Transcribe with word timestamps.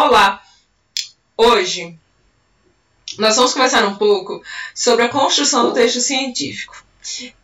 Olá! 0.00 0.40
Hoje 1.36 1.98
nós 3.18 3.34
vamos 3.34 3.52
conversar 3.52 3.84
um 3.84 3.96
pouco 3.96 4.40
sobre 4.72 5.04
a 5.04 5.08
construção 5.08 5.64
do 5.64 5.72
texto 5.72 5.98
científico. 6.00 6.84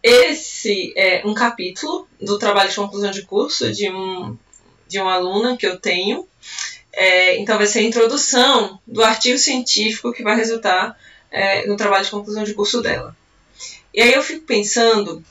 Esse 0.00 0.94
é 0.96 1.26
um 1.26 1.34
capítulo 1.34 2.06
do 2.20 2.38
trabalho 2.38 2.70
de 2.70 2.76
conclusão 2.76 3.10
de 3.10 3.22
curso 3.22 3.72
de, 3.72 3.90
um, 3.90 4.38
de 4.86 5.00
uma 5.00 5.14
aluna 5.14 5.56
que 5.56 5.66
eu 5.66 5.80
tenho. 5.80 6.28
É, 6.92 7.36
então, 7.40 7.58
vai 7.58 7.66
ser 7.66 7.80
a 7.80 7.88
introdução 7.88 8.80
do 8.86 9.02
artigo 9.02 9.36
científico 9.36 10.12
que 10.12 10.22
vai 10.22 10.36
resultar 10.36 10.96
é, 11.32 11.66
no 11.66 11.76
trabalho 11.76 12.04
de 12.04 12.10
conclusão 12.12 12.44
de 12.44 12.54
curso 12.54 12.80
dela. 12.80 13.16
E 13.92 14.00
aí 14.00 14.12
eu 14.12 14.22
fico 14.22 14.46
pensando 14.46 15.24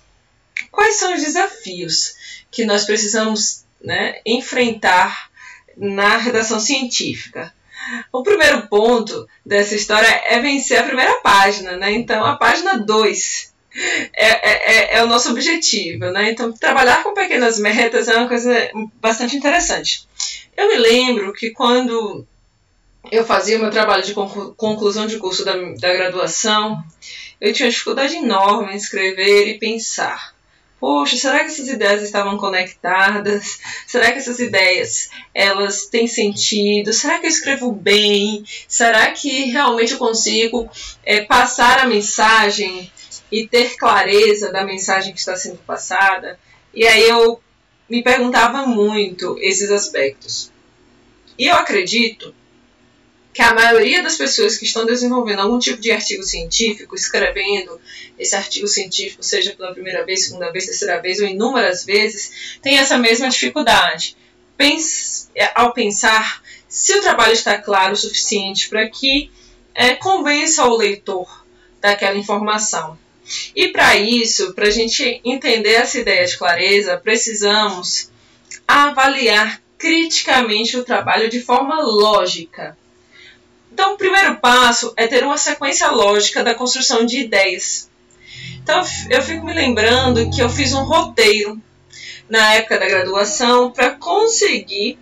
quais 0.69 0.97
são 0.97 1.15
os 1.15 1.21
desafios 1.21 2.15
que 2.51 2.65
nós 2.65 2.83
precisamos 2.83 3.63
né, 3.81 4.19
enfrentar 4.25 5.31
na 5.77 6.17
redação 6.17 6.59
científica. 6.59 7.53
O 8.11 8.23
primeiro 8.23 8.67
ponto 8.67 9.27
dessa 9.45 9.75
história 9.75 10.07
é 10.27 10.39
vencer 10.39 10.79
a 10.79 10.83
primeira 10.83 11.15
página, 11.21 11.75
né? 11.75 11.91
Então, 11.91 12.23
a 12.23 12.35
página 12.35 12.77
2 12.77 13.53
é, 14.15 14.25
é, 14.25 14.41
é, 14.51 14.97
é, 14.97 15.03
o 15.03 15.07
nosso 15.07 15.31
objetivo, 15.31 16.05
né? 16.11 16.31
Então, 16.31 16.51
trabalhar 16.53 17.03
com 17.03 17.13
pequenas 17.13 17.59
metas 17.59 18.07
é 18.07 18.15
uma 18.15 18.27
coisa 18.27 18.71
bastante 19.01 19.35
interessante. 19.35 20.07
Eu 20.55 20.69
me 20.69 20.77
lembro 20.77 21.33
que 21.33 21.49
quando 21.49 22.25
eu 23.11 23.25
fazia 23.25 23.57
o 23.57 23.61
meu 23.61 23.71
trabalho 23.71 24.03
de 24.03 24.13
conclusão 24.13 25.07
de 25.07 25.17
curso 25.17 25.43
da, 25.43 25.55
da 25.55 25.93
graduação, 25.93 26.81
eu 27.41 27.51
tinha 27.51 27.65
uma 27.65 27.71
dificuldade 27.71 28.15
enorme 28.15 28.73
em 28.73 28.77
escrever 28.77 29.47
e 29.47 29.59
pensar 29.59 30.32
poxa, 30.83 31.15
será 31.15 31.39
que 31.39 31.45
essas 31.45 31.69
ideias 31.69 32.03
estavam 32.03 32.37
conectadas? 32.37 33.57
Será 33.87 34.11
que 34.11 34.17
essas 34.17 34.37
ideias 34.39 35.09
elas 35.33 35.85
têm 35.85 36.09
sentido? 36.09 36.91
Será 36.91 37.19
que 37.19 37.25
eu 37.25 37.29
escrevo 37.29 37.71
bem? 37.71 38.43
Será 38.67 39.09
que 39.11 39.45
realmente 39.45 39.93
eu 39.93 39.97
consigo 39.97 40.69
é, 41.05 41.21
passar 41.21 41.79
a 41.79 41.87
mensagem 41.87 42.91
e 43.31 43.47
ter 43.47 43.77
clareza 43.77 44.51
da 44.51 44.65
mensagem 44.65 45.13
que 45.13 45.19
está 45.19 45.37
sendo 45.37 45.59
passada? 45.59 46.37
E 46.73 46.85
aí 46.85 47.07
eu 47.07 47.41
me 47.89 48.03
perguntava 48.03 48.65
muito 48.65 49.37
esses 49.39 49.71
aspectos. 49.71 50.51
E 51.39 51.45
eu 51.45 51.55
acredito 51.55 52.35
que 53.33 53.41
a 53.41 53.53
maioria 53.53 54.03
das 54.03 54.15
pessoas 54.15 54.57
que 54.57 54.65
estão 54.65 54.85
desenvolvendo 54.85 55.39
algum 55.39 55.57
tipo 55.57 55.81
de 55.81 55.91
artigo 55.91 56.21
científico, 56.21 56.93
escrevendo 56.93 57.81
esse 58.17 58.35
artigo 58.35 58.67
científico, 58.67 59.23
seja 59.23 59.55
pela 59.55 59.73
primeira 59.73 60.05
vez, 60.05 60.25
segunda 60.25 60.51
vez, 60.51 60.67
terceira 60.67 61.01
vez 61.01 61.19
ou 61.19 61.25
inúmeras 61.25 61.83
vezes, 61.83 62.59
tem 62.61 62.77
essa 62.77 62.97
mesma 62.97 63.27
dificuldade. 63.29 64.15
Pense, 64.55 65.29
é, 65.35 65.51
ao 65.55 65.73
pensar 65.73 66.43
se 66.67 66.93
o 66.93 67.01
trabalho 67.01 67.33
está 67.33 67.57
claro 67.57 67.93
o 67.93 67.97
suficiente 67.97 68.69
para 68.69 68.87
que 68.87 69.31
é, 69.73 69.95
convença 69.95 70.65
o 70.65 70.77
leitor 70.77 71.43
daquela 71.81 72.17
informação. 72.17 72.99
E 73.55 73.69
para 73.69 73.95
isso, 73.95 74.53
para 74.53 74.67
a 74.67 74.71
gente 74.71 75.19
entender 75.25 75.73
essa 75.73 75.97
ideia 75.97 76.25
de 76.25 76.37
clareza, 76.37 76.97
precisamos 76.97 78.11
avaliar 78.67 79.59
criticamente 79.77 80.77
o 80.77 80.83
trabalho 80.83 81.29
de 81.29 81.41
forma 81.41 81.81
lógica 81.81 82.77
então, 83.73 83.95
o 83.95 83.97
primeiro 83.97 84.35
passo 84.35 84.93
é 84.95 85.07
ter 85.07 85.23
uma 85.23 85.35
sequência 85.35 85.89
lógica 85.89 86.43
da 86.43 86.53
construção 86.53 87.07
de 87.07 87.21
ideias. 87.21 87.89
Então, 88.61 88.83
eu 89.09 89.19
fico 89.23 89.43
me 89.43 89.51
lembrando 89.51 90.29
que 90.29 90.43
eu 90.43 90.47
fiz 90.47 90.73
um 90.73 90.83
roteiro 90.83 91.59
na 92.29 92.53
época 92.53 92.77
da 92.77 92.87
graduação 92.87 93.71
para 93.71 93.89
conseguir 93.95 94.99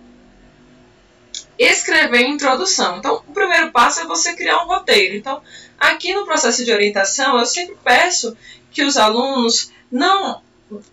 escrever 1.58 2.24
a 2.24 2.28
introdução. 2.28 2.96
Então, 2.96 3.22
o 3.28 3.32
primeiro 3.34 3.70
passo 3.70 4.00
é 4.00 4.06
você 4.06 4.34
criar 4.34 4.64
um 4.64 4.66
roteiro. 4.66 5.16
Então, 5.16 5.42
aqui 5.78 6.14
no 6.14 6.24
processo 6.24 6.64
de 6.64 6.72
orientação, 6.72 7.38
eu 7.38 7.44
sempre 7.44 7.76
peço 7.84 8.34
que 8.70 8.82
os 8.82 8.96
alunos 8.96 9.70
não 9.90 10.40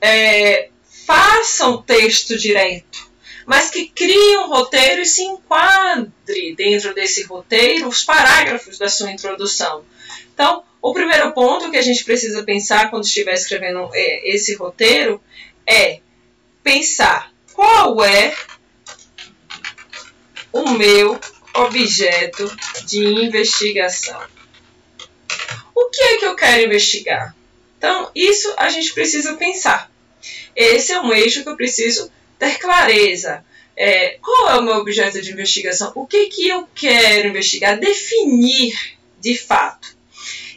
é, 0.01 0.68
façam 1.06 1.81
texto 1.81 2.38
direto 2.38 3.09
mas 3.50 3.72
que 3.72 3.88
crie 3.88 4.38
um 4.38 4.48
roteiro 4.48 5.02
e 5.02 5.06
se 5.08 5.24
enquadre 5.24 6.54
dentro 6.56 6.94
desse 6.94 7.24
roteiro 7.24 7.88
os 7.88 8.04
parágrafos 8.04 8.78
da 8.78 8.88
sua 8.88 9.12
introdução. 9.12 9.84
Então, 10.32 10.64
o 10.80 10.94
primeiro 10.94 11.34
ponto 11.34 11.72
que 11.72 11.78
a 11.78 11.82
gente 11.82 12.04
precisa 12.04 12.44
pensar 12.44 12.92
quando 12.92 13.06
estiver 13.06 13.34
escrevendo 13.34 13.90
é, 13.92 14.30
esse 14.30 14.54
roteiro 14.54 15.20
é 15.66 16.00
pensar 16.62 17.34
qual 17.52 18.04
é 18.04 18.36
o 20.54 20.70
meu 20.70 21.20
objeto 21.56 22.56
de 22.86 23.04
investigação. 23.04 24.22
O 25.74 25.90
que 25.90 26.04
é 26.04 26.18
que 26.18 26.26
eu 26.26 26.36
quero 26.36 26.68
investigar? 26.68 27.36
Então, 27.80 28.12
isso 28.14 28.54
a 28.58 28.70
gente 28.70 28.94
precisa 28.94 29.34
pensar. 29.38 29.92
Esse 30.56 30.92
é 30.92 31.02
um 31.02 31.12
eixo 31.12 31.42
que 31.42 31.50
eu 31.50 31.58
preciso 31.58 32.12
ter 32.39 32.57
clareza. 32.57 33.45
É, 33.75 34.17
qual 34.22 34.50
é 34.50 34.59
o 34.59 34.63
meu 34.63 34.75
objeto 34.75 35.22
de 35.22 35.31
investigação? 35.31 35.91
O 35.95 36.07
que, 36.07 36.27
que 36.27 36.47
eu 36.47 36.67
quero 36.73 37.29
investigar? 37.29 37.79
Definir 37.79 38.73
de 39.19 39.38
fato. 39.38 39.95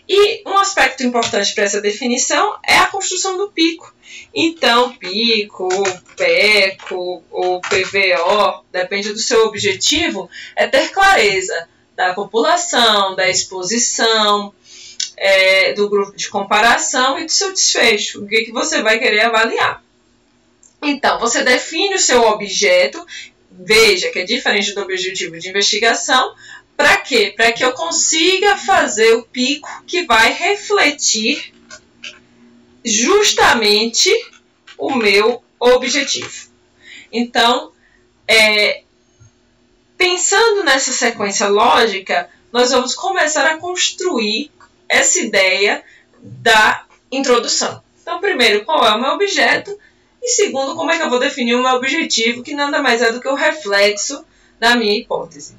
E 0.08 0.42
um 0.48 0.58
aspecto 0.58 1.02
importante 1.02 1.54
para 1.54 1.64
essa 1.64 1.80
definição 1.80 2.58
é 2.64 2.78
a 2.78 2.86
construção 2.86 3.36
do 3.36 3.48
pico. 3.48 3.94
Então, 4.34 4.92
pico, 4.94 5.68
PECO 6.16 7.22
ou 7.30 7.60
PVO, 7.60 8.64
depende 8.72 9.12
do 9.12 9.18
seu 9.18 9.46
objetivo, 9.46 10.28
é 10.56 10.66
ter 10.66 10.90
clareza 10.90 11.68
da 11.94 12.14
população, 12.14 13.14
da 13.14 13.28
exposição, 13.28 14.52
é, 15.16 15.72
do 15.74 15.88
grupo 15.88 16.16
de 16.16 16.28
comparação 16.28 17.18
e 17.18 17.26
do 17.26 17.32
seu 17.32 17.52
desfecho. 17.52 18.24
O 18.24 18.26
que, 18.26 18.44
que 18.44 18.52
você 18.52 18.82
vai 18.82 18.98
querer 18.98 19.20
avaliar. 19.20 19.82
Então, 20.82 21.18
você 21.18 21.44
define 21.44 21.94
o 21.94 21.98
seu 21.98 22.22
objeto, 22.22 23.04
veja 23.50 24.10
que 24.10 24.18
é 24.18 24.24
diferente 24.24 24.74
do 24.74 24.82
objetivo 24.82 25.38
de 25.38 25.48
investigação, 25.48 26.34
para 26.76 26.96
quê? 26.96 27.32
Para 27.36 27.52
que 27.52 27.64
eu 27.64 27.72
consiga 27.72 28.56
fazer 28.56 29.14
o 29.14 29.22
pico 29.22 29.68
que 29.86 30.04
vai 30.04 30.32
refletir 30.32 31.54
justamente 32.84 34.10
o 34.76 34.94
meu 34.94 35.44
objetivo. 35.60 36.50
Então, 37.12 37.70
é, 38.26 38.82
pensando 39.96 40.64
nessa 40.64 40.90
sequência 40.90 41.46
lógica, 41.46 42.28
nós 42.50 42.72
vamos 42.72 42.94
começar 42.94 43.46
a 43.46 43.58
construir 43.58 44.50
essa 44.88 45.20
ideia 45.20 45.84
da 46.20 46.84
introdução. 47.10 47.82
Então, 48.00 48.20
primeiro, 48.20 48.64
qual 48.64 48.84
é 48.84 48.92
o 48.94 49.00
meu 49.00 49.12
objeto? 49.12 49.78
E 50.22 50.28
segundo, 50.28 50.76
como 50.76 50.90
é 50.90 50.96
que 50.96 51.02
eu 51.02 51.10
vou 51.10 51.18
definir 51.18 51.54
o 51.56 51.62
meu 51.62 51.72
objetivo, 51.72 52.42
que 52.42 52.54
nada 52.54 52.80
mais 52.80 53.02
é 53.02 53.10
do 53.10 53.20
que 53.20 53.28
o 53.28 53.34
reflexo 53.34 54.24
da 54.58 54.76
minha 54.76 54.96
hipótese. 54.96 55.56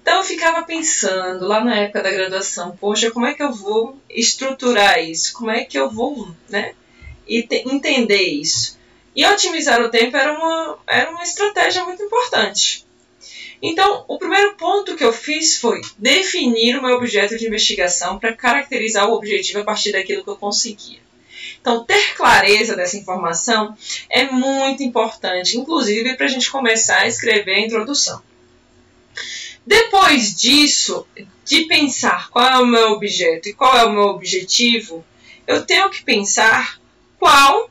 Então 0.00 0.18
eu 0.18 0.24
ficava 0.24 0.62
pensando 0.64 1.46
lá 1.46 1.64
na 1.64 1.76
época 1.76 2.02
da 2.02 2.10
graduação, 2.10 2.76
poxa, 2.76 3.10
como 3.10 3.26
é 3.26 3.32
que 3.34 3.42
eu 3.42 3.52
vou 3.52 3.98
estruturar 4.10 5.02
isso? 5.02 5.32
Como 5.32 5.50
é 5.50 5.64
que 5.64 5.78
eu 5.78 5.88
vou, 5.88 6.28
né, 6.48 6.74
entender 7.26 8.22
isso? 8.22 8.78
E 9.16 9.24
otimizar 9.24 9.80
o 9.80 9.90
tempo 9.90 10.16
era 10.16 10.32
uma, 10.32 10.78
era 10.86 11.10
uma 11.10 11.22
estratégia 11.22 11.84
muito 11.84 12.02
importante. 12.02 12.84
Então, 13.62 14.04
o 14.08 14.18
primeiro 14.18 14.56
ponto 14.56 14.96
que 14.96 15.04
eu 15.04 15.12
fiz 15.12 15.58
foi 15.58 15.80
definir 15.96 16.76
o 16.76 16.82
meu 16.82 16.96
objeto 16.96 17.38
de 17.38 17.46
investigação 17.46 18.18
para 18.18 18.34
caracterizar 18.34 19.08
o 19.08 19.14
objetivo 19.14 19.60
a 19.60 19.64
partir 19.64 19.92
daquilo 19.92 20.24
que 20.24 20.30
eu 20.30 20.36
conseguia. 20.36 20.98
Então, 21.62 21.84
ter 21.84 22.14
clareza 22.16 22.74
dessa 22.74 22.96
informação 22.96 23.76
é 24.10 24.24
muito 24.24 24.82
importante, 24.82 25.56
inclusive 25.56 26.16
para 26.16 26.26
a 26.26 26.28
gente 26.28 26.50
começar 26.50 26.98
a 26.98 27.06
escrever 27.06 27.54
a 27.54 27.60
introdução. 27.60 28.20
Depois 29.64 30.34
disso, 30.34 31.06
de 31.44 31.66
pensar 31.66 32.30
qual 32.30 32.44
é 32.44 32.58
o 32.58 32.66
meu 32.66 32.90
objeto 32.90 33.48
e 33.48 33.54
qual 33.54 33.78
é 33.78 33.84
o 33.84 33.92
meu 33.92 34.08
objetivo, 34.08 35.04
eu 35.46 35.64
tenho 35.64 35.88
que 35.88 36.02
pensar 36.02 36.80
qual 37.16 37.70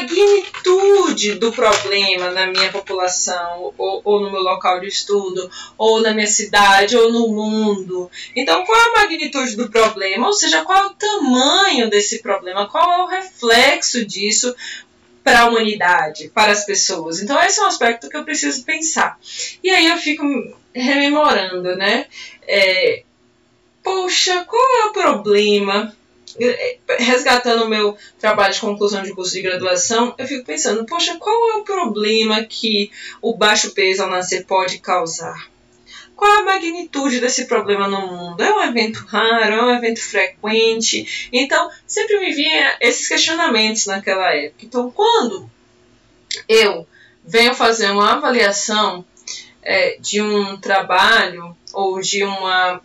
magnitude 0.00 1.34
do 1.34 1.52
problema 1.52 2.30
na 2.30 2.46
minha 2.46 2.70
população, 2.70 3.72
ou, 3.76 4.00
ou, 4.04 4.20
no 4.20 4.30
meu 4.30 4.40
local 4.40 4.80
de 4.80 4.88
estudo, 4.88 5.50
ou 5.76 6.00
na 6.00 6.12
minha 6.12 6.26
cidade, 6.26 6.96
ou 6.96 7.12
no 7.12 7.28
mundo. 7.28 8.10
Então, 8.34 8.64
qual 8.64 8.78
é 8.78 8.82
a 8.82 9.02
magnitude 9.02 9.56
do 9.56 9.70
problema? 9.70 10.26
Ou 10.26 10.32
seja, 10.32 10.64
qual 10.64 10.78
é 10.78 10.86
o 10.86 10.94
tamanho 10.94 11.90
desse 11.90 12.22
problema? 12.22 12.68
Qual 12.68 12.92
é 12.92 13.02
o 13.02 13.06
reflexo 13.06 14.04
disso 14.04 14.54
para 15.22 15.40
a 15.40 15.48
humanidade, 15.48 16.28
para 16.28 16.52
as 16.52 16.64
pessoas? 16.64 17.20
Então, 17.20 17.40
esse 17.42 17.60
é 17.60 17.62
um 17.62 17.66
aspecto 17.66 18.08
que 18.08 18.16
eu 18.16 18.24
preciso 18.24 18.64
pensar. 18.64 19.18
E 19.62 19.70
aí 19.70 19.86
eu 19.86 19.98
fico 19.98 20.24
rememorando, 20.74 21.76
né? 21.76 22.06
É, 22.46 23.02
poxa, 23.82 24.44
qual 24.44 24.82
é 24.82 24.86
o 24.86 24.92
problema 24.92 25.94
resgatando 26.98 27.64
o 27.64 27.68
meu 27.68 27.96
trabalho 28.18 28.54
de 28.54 28.60
conclusão 28.60 29.02
de 29.02 29.14
curso 29.14 29.32
de 29.32 29.42
graduação, 29.42 30.14
eu 30.18 30.26
fico 30.26 30.44
pensando, 30.44 30.84
poxa, 30.86 31.16
qual 31.18 31.50
é 31.50 31.56
o 31.56 31.64
problema 31.64 32.42
que 32.44 32.90
o 33.20 33.36
baixo 33.36 33.72
peso 33.72 34.02
ao 34.02 34.10
nascer 34.10 34.44
pode 34.46 34.78
causar? 34.78 35.50
Qual 36.14 36.30
a 36.40 36.44
magnitude 36.44 37.18
desse 37.18 37.46
problema 37.46 37.88
no 37.88 38.06
mundo? 38.06 38.42
É 38.42 38.52
um 38.52 38.62
evento 38.62 38.98
raro? 39.06 39.54
É 39.54 39.62
um 39.62 39.74
evento 39.74 40.02
frequente? 40.02 41.30
Então, 41.32 41.70
sempre 41.86 42.20
me 42.20 42.34
vinha 42.34 42.76
esses 42.78 43.08
questionamentos 43.08 43.86
naquela 43.86 44.34
época. 44.34 44.66
Então, 44.66 44.90
quando 44.90 45.50
eu 46.46 46.86
venho 47.24 47.54
fazer 47.54 47.90
uma 47.90 48.12
avaliação 48.12 49.02
é, 49.62 49.96
de 49.98 50.20
um 50.20 50.58
trabalho 50.58 51.56
ou 51.72 52.00
de 52.00 52.22
uma 52.22 52.82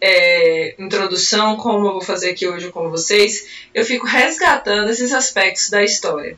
é, 0.00 0.74
introdução, 0.78 1.56
como 1.56 1.86
eu 1.86 1.92
vou 1.92 2.02
fazer 2.02 2.30
aqui 2.30 2.46
hoje 2.46 2.70
com 2.70 2.90
vocês, 2.90 3.46
eu 3.74 3.84
fico 3.84 4.06
resgatando 4.06 4.90
esses 4.90 5.12
aspectos 5.12 5.70
da 5.70 5.82
história. 5.82 6.36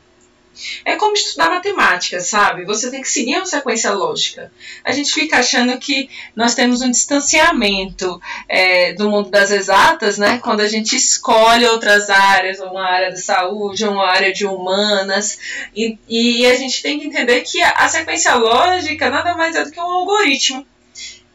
É 0.84 0.96
como 0.96 1.14
estudar 1.14 1.49
matemática, 1.49 2.20
sabe? 2.20 2.64
Você 2.64 2.90
tem 2.90 3.00
que 3.00 3.08
seguir 3.08 3.37
uma 3.37 3.46
sequência 3.46 3.90
lógica. 3.93 4.52
A 4.84 4.93
gente 4.93 5.12
fica 5.12 5.38
achando 5.38 5.78
que 5.78 6.10
nós 6.37 6.54
temos 6.54 6.82
um 6.82 6.90
distanciamento 6.90 8.20
é, 8.49 8.93
do 8.93 9.10
mundo 9.10 9.31
das 9.31 9.50
exatas, 9.50 10.19
né? 10.19 10.38
Quando 10.43 10.60
a 10.60 10.69
gente 10.69 10.94
escolhe 10.94 11.66
outras 11.66 12.10
áreas, 12.10 12.60
uma 12.60 12.84
área 12.84 13.10
de 13.10 13.20
saúde, 13.20 13.87
uma 13.87 14.06
área 14.06 14.32
de 14.32 14.46
humanas, 14.46 15.38
e, 15.75 15.99
e 16.06 16.46
a 16.46 16.54
gente 16.54 16.82
tem 16.82 16.99
que 16.99 17.06
entender 17.06 17.40
que 17.40 17.60
a, 17.62 17.70
a 17.70 17.88
sequência 17.88 18.34
lógica 18.34 19.08
nada 19.08 19.34
mais 19.34 19.56
é 19.56 19.64
do 19.64 19.70
que 19.70 19.81
um 19.81 19.84
algoritmo 19.84 20.66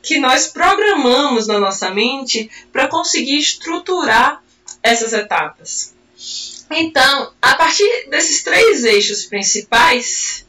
que 0.08 0.18
nós 0.20 0.48
programamos 0.48 1.48
na 1.48 1.60
nossa 1.60 1.90
mente 1.90 2.50
para 2.72 2.88
conseguir 2.88 3.40
estruturar 3.40 4.42
essas 4.82 5.12
etapas. 5.12 5.94
Então, 6.72 7.34
a 7.42 7.56
partir 7.56 8.10
desses 8.10 8.42
três 8.42 8.86
eixos 8.86 9.26
principais, 9.26 10.46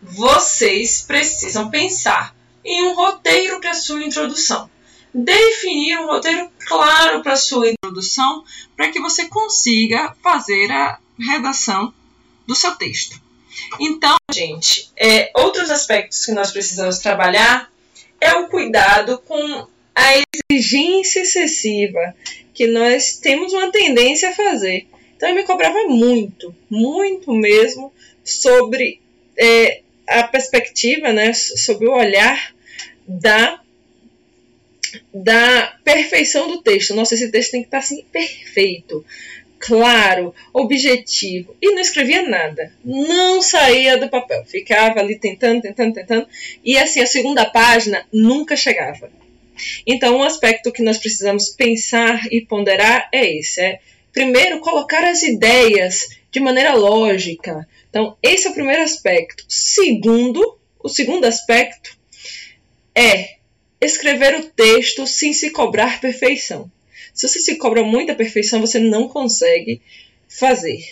vocês 0.00 1.02
precisam 1.02 1.68
pensar 1.68 2.32
em 2.64 2.84
um 2.84 2.94
roteiro 2.94 3.60
para 3.60 3.74
sua 3.74 4.04
introdução. 4.04 4.70
Definir 5.12 5.98
um 5.98 6.06
roteiro 6.06 6.48
claro 6.64 7.24
para 7.24 7.34
sua 7.34 7.70
introdução 7.70 8.44
para 8.76 8.88
que 8.90 9.00
você 9.00 9.26
consiga 9.26 10.14
fazer 10.22 10.70
a 10.70 11.00
redação 11.18 11.92
do 12.46 12.54
seu 12.54 12.76
texto. 12.76 13.20
Então, 13.80 14.16
gente, 14.32 14.92
é, 14.96 15.32
outros 15.34 15.70
aspectos 15.70 16.24
que 16.24 16.32
nós 16.32 16.52
precisamos 16.52 16.98
trabalhar 16.98 17.73
é 18.20 18.32
o 18.34 18.48
cuidado 18.48 19.18
com 19.18 19.66
a 19.94 20.22
exigência 20.50 21.20
excessiva 21.20 22.14
que 22.52 22.66
nós 22.66 23.16
temos 23.18 23.52
uma 23.52 23.70
tendência 23.70 24.30
a 24.30 24.34
fazer. 24.34 24.86
Então 25.16 25.28
ele 25.28 25.40
me 25.40 25.46
cobrava 25.46 25.84
muito, 25.84 26.54
muito 26.68 27.32
mesmo 27.32 27.92
sobre 28.22 29.00
é, 29.36 29.80
a 30.06 30.24
perspectiva, 30.24 31.12
né, 31.12 31.32
sobre 31.32 31.88
o 31.88 31.92
olhar 31.92 32.54
da 33.06 33.60
da 35.12 35.76
perfeição 35.82 36.48
do 36.48 36.62
texto. 36.62 36.94
Nossa, 36.94 37.14
esse 37.14 37.30
texto 37.30 37.52
tem 37.52 37.62
que 37.62 37.66
estar 37.66 37.78
assim 37.78 38.04
perfeito, 38.12 39.04
claro, 39.64 40.34
objetivo. 40.52 41.56
E 41.60 41.72
não 41.72 41.80
escrevia 41.80 42.22
nada. 42.28 42.70
Não 42.84 43.40
saía 43.40 43.96
do 43.96 44.10
papel. 44.10 44.44
Ficava 44.44 45.00
ali 45.00 45.18
tentando, 45.18 45.62
tentando, 45.62 45.94
tentando. 45.94 46.28
E 46.62 46.76
assim, 46.76 47.00
a 47.00 47.06
segunda 47.06 47.46
página 47.46 48.06
nunca 48.12 48.56
chegava. 48.56 49.10
Então, 49.86 50.18
um 50.18 50.22
aspecto 50.22 50.70
que 50.70 50.82
nós 50.82 50.98
precisamos 50.98 51.48
pensar 51.48 52.26
e 52.30 52.42
ponderar 52.42 53.08
é 53.10 53.38
esse: 53.38 53.60
é 53.60 53.80
primeiro, 54.12 54.60
colocar 54.60 55.02
as 55.02 55.22
ideias 55.22 56.10
de 56.30 56.40
maneira 56.40 56.74
lógica. 56.74 57.66
Então, 57.88 58.18
esse 58.22 58.46
é 58.46 58.50
o 58.50 58.54
primeiro 58.54 58.82
aspecto. 58.82 59.44
Segundo, 59.48 60.58
o 60.82 60.90
segundo 60.90 61.24
aspecto 61.24 61.96
é 62.94 63.36
escrever 63.80 64.34
o 64.34 64.44
texto 64.44 65.06
sem 65.06 65.32
se 65.32 65.50
cobrar 65.50 66.00
perfeição. 66.00 66.70
Se 67.14 67.28
você 67.28 67.38
se 67.38 67.56
cobra 67.56 67.84
muita 67.84 68.14
perfeição, 68.14 68.60
você 68.60 68.78
não 68.78 69.08
consegue 69.08 69.80
fazer. 70.28 70.84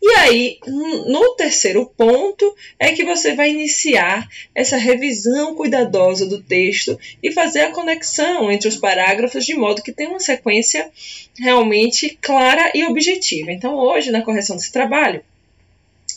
E 0.00 0.08
aí, 0.16 0.58
no 0.66 1.34
terceiro 1.34 1.86
ponto, 1.96 2.54
é 2.78 2.92
que 2.92 3.06
você 3.06 3.34
vai 3.34 3.50
iniciar 3.50 4.28
essa 4.54 4.76
revisão 4.76 5.54
cuidadosa 5.54 6.26
do 6.26 6.42
texto 6.42 6.98
e 7.22 7.32
fazer 7.32 7.62
a 7.62 7.72
conexão 7.72 8.52
entre 8.52 8.68
os 8.68 8.76
parágrafos 8.76 9.46
de 9.46 9.54
modo 9.54 9.82
que 9.82 9.92
tenha 9.92 10.10
uma 10.10 10.20
sequência 10.20 10.90
realmente 11.38 12.18
clara 12.20 12.70
e 12.74 12.84
objetiva. 12.84 13.50
Então, 13.50 13.76
hoje, 13.76 14.10
na 14.10 14.20
correção 14.20 14.56
desse 14.56 14.70
trabalho, 14.70 15.24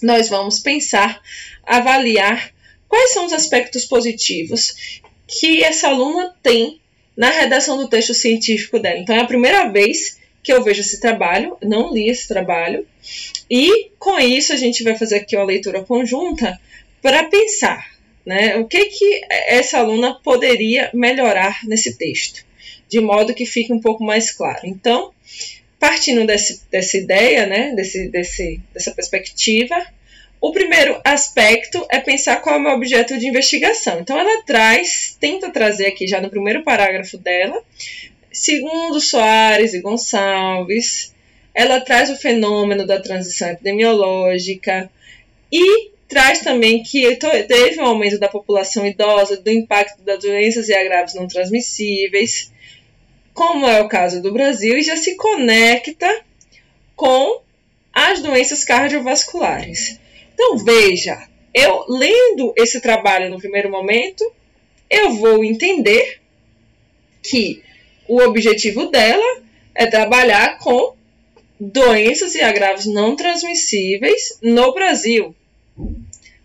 nós 0.04 0.28
vamos 0.28 0.60
pensar, 0.60 1.22
avaliar 1.64 2.54
quais 2.90 3.14
são 3.14 3.26
os 3.26 3.32
aspectos 3.32 3.86
positivos 3.86 5.02
que 5.26 5.64
essa 5.64 5.88
aluna 5.88 6.36
tem 6.44 6.82
na 7.18 7.32
redação 7.32 7.76
do 7.78 7.90
texto 7.90 8.14
científico 8.14 8.80
dela. 8.80 9.00
Então, 9.00 9.16
é 9.16 9.20
a 9.20 9.26
primeira 9.26 9.68
vez 9.70 10.20
que 10.44 10.54
eu 10.54 10.64
vejo 10.64 10.82
esse 10.82 11.02
trabalho, 11.02 11.58
não 11.62 11.94
li 11.94 12.08
esse 12.08 12.28
trabalho, 12.28 12.88
e 13.50 13.90
com 13.98 14.18
isso 14.20 14.54
a 14.54 14.56
gente 14.56 14.84
vai 14.84 14.96
fazer 14.96 15.18
aqui 15.18 15.36
uma 15.36 15.44
leitura 15.44 15.84
conjunta 15.84 16.58
para 17.02 17.26
pensar 17.26 17.86
né, 18.26 18.58
o 18.58 18.66
que, 18.66 18.86
que 18.86 19.22
essa 19.30 19.80
aluna 19.80 20.20
poderia 20.24 20.90
melhorar 20.94 21.60
nesse 21.66 21.98
texto, 21.98 22.46
de 22.88 23.00
modo 23.00 23.34
que 23.34 23.46
fique 23.46 23.74
um 23.74 23.82
pouco 23.82 24.04
mais 24.04 24.32
claro. 24.32 24.60
Então, 24.64 25.12
partindo 25.80 26.26
desse, 26.26 26.62
dessa 26.70 26.98
ideia, 26.98 27.46
né, 27.46 27.74
desse, 27.76 28.08
desse, 28.10 28.62
dessa 28.74 28.92
perspectiva, 28.92 29.76
o 30.40 30.52
primeiro 30.52 31.00
aspecto 31.04 31.86
é 31.90 32.00
pensar 32.00 32.38
qual 32.38 32.56
é 32.56 32.58
o 32.60 32.62
meu 32.62 32.72
objeto 32.74 33.18
de 33.18 33.28
investigação. 33.28 34.00
Então, 34.00 34.20
ela 34.20 34.44
traz, 34.44 35.18
tenta 35.20 35.52
trazer 35.52 35.88
aqui 35.88 36.08
já 36.08 36.22
no 36.22 36.30
primeiro 36.30 36.64
parágrafo 36.64 37.18
dela, 37.18 37.64
Segundo 38.38 39.00
Soares 39.02 39.74
e 39.74 39.82
Gonçalves, 39.82 41.12
ela 41.56 41.82
traz 41.82 42.12
o 42.12 42.16
fenômeno 42.16 42.86
da 42.86 43.02
transição 43.02 43.50
epidemiológica 43.50 44.92
e 45.52 45.90
traz 46.08 46.42
também 46.42 46.84
que 46.84 47.16
teve 47.16 47.82
um 47.82 47.86
aumento 47.86 48.20
da 48.20 48.30
população 48.30 48.86
idosa, 48.86 49.38
do 49.38 49.50
impacto 49.50 50.04
das 50.04 50.20
doenças 50.20 50.70
e 50.70 50.74
agravos 50.76 51.16
não 51.16 51.28
transmissíveis, 51.28 52.52
como 53.34 53.68
é 53.68 53.82
o 53.82 53.88
caso 53.88 54.22
do 54.22 54.32
Brasil, 54.32 54.78
e 54.78 54.84
já 54.84 54.96
se 54.96 55.16
conecta 55.16 56.22
com 56.96 57.42
as 57.92 58.22
doenças 58.22 58.64
cardiovasculares. 58.64 60.00
Então, 60.38 60.56
veja, 60.56 61.18
eu 61.52 61.84
lendo 61.90 62.54
esse 62.56 62.80
trabalho 62.80 63.28
no 63.28 63.40
primeiro 63.40 63.72
momento, 63.72 64.24
eu 64.88 65.16
vou 65.16 65.44
entender 65.44 66.22
que 67.24 67.64
o 68.08 68.22
objetivo 68.22 68.86
dela 68.86 69.42
é 69.74 69.88
trabalhar 69.88 70.60
com 70.60 70.96
doenças 71.60 72.36
e 72.36 72.42
agravos 72.42 72.86
não 72.86 73.16
transmissíveis 73.16 74.38
no 74.40 74.76
Brasil. 74.76 75.36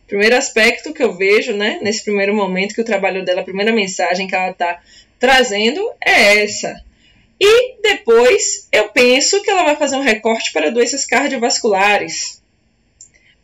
Primeiro 0.07 0.39
aspecto 0.39 0.95
que 0.95 1.03
eu 1.03 1.13
vejo, 1.13 1.53
né, 1.53 1.79
nesse 1.83 2.03
primeiro 2.03 2.35
momento 2.35 2.75
que 2.75 2.81
o 2.81 2.85
trabalho 2.85 3.23
dela, 3.23 3.43
a 3.43 3.45
primeira 3.45 3.73
mensagem 3.73 4.27
que 4.27 4.35
ela 4.35 4.53
está 4.53 4.81
trazendo 5.19 5.87
é 6.03 6.43
essa. 6.43 6.83
E 7.39 7.77
depois 7.83 8.69
eu 8.73 8.89
penso 8.89 9.43
que 9.43 9.51
ela 9.51 9.65
vai 9.65 9.77
fazer 9.77 9.97
um 9.97 10.03
recorte 10.03 10.51
para 10.51 10.71
doenças 10.71 11.05
cardiovasculares, 11.05 12.42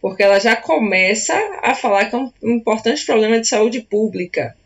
porque 0.01 0.23
ela 0.23 0.39
já 0.39 0.55
começa 0.57 1.35
a 1.63 1.75
falar 1.75 2.07
que 2.07 2.17
é 2.17 2.19
um 2.19 2.33
importante 2.43 3.05
problema 3.05 3.41
de 3.41 3.49
saúde 3.49 3.81
pública. 3.81 4.57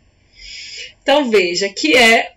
Então 1.02 1.30
veja 1.30 1.68
que 1.68 1.96
é 1.96 2.32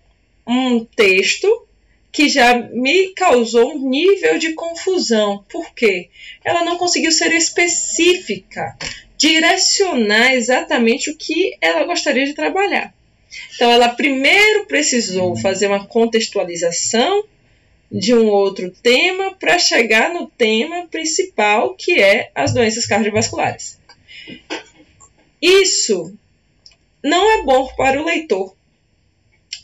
um 0.47 0.83
texto 0.83 1.65
que 2.11 2.29
já 2.29 2.57
me 2.57 3.09
causou 3.09 3.73
um 3.73 3.89
nível 3.89 4.39
de 4.39 4.53
confusão. 4.53 5.43
Por 5.49 5.73
quê? 5.73 6.09
Ela 6.43 6.63
não 6.63 6.77
conseguiu 6.77 7.11
ser 7.11 7.33
específica, 7.33 8.77
direcionar 9.17 10.33
exatamente 10.33 11.09
o 11.09 11.17
que 11.17 11.57
ela 11.59 11.83
gostaria 11.83 12.25
de 12.25 12.33
trabalhar. 12.33 12.93
Então, 13.55 13.69
ela 13.69 13.89
primeiro 13.89 14.65
precisou 14.65 15.35
fazer 15.35 15.67
uma 15.67 15.85
contextualização 15.85 17.25
de 17.97 18.13
um 18.13 18.27
outro 18.27 18.69
tema 18.83 19.33
para 19.35 19.57
chegar 19.57 20.13
no 20.13 20.27
tema 20.27 20.85
principal, 20.87 21.75
que 21.75 22.01
é 22.01 22.29
as 22.35 22.53
doenças 22.53 22.85
cardiovasculares. 22.85 23.79
Isso 25.41 26.13
não 27.01 27.39
é 27.39 27.43
bom 27.43 27.67
para 27.77 28.01
o 28.01 28.05
leitor. 28.05 28.53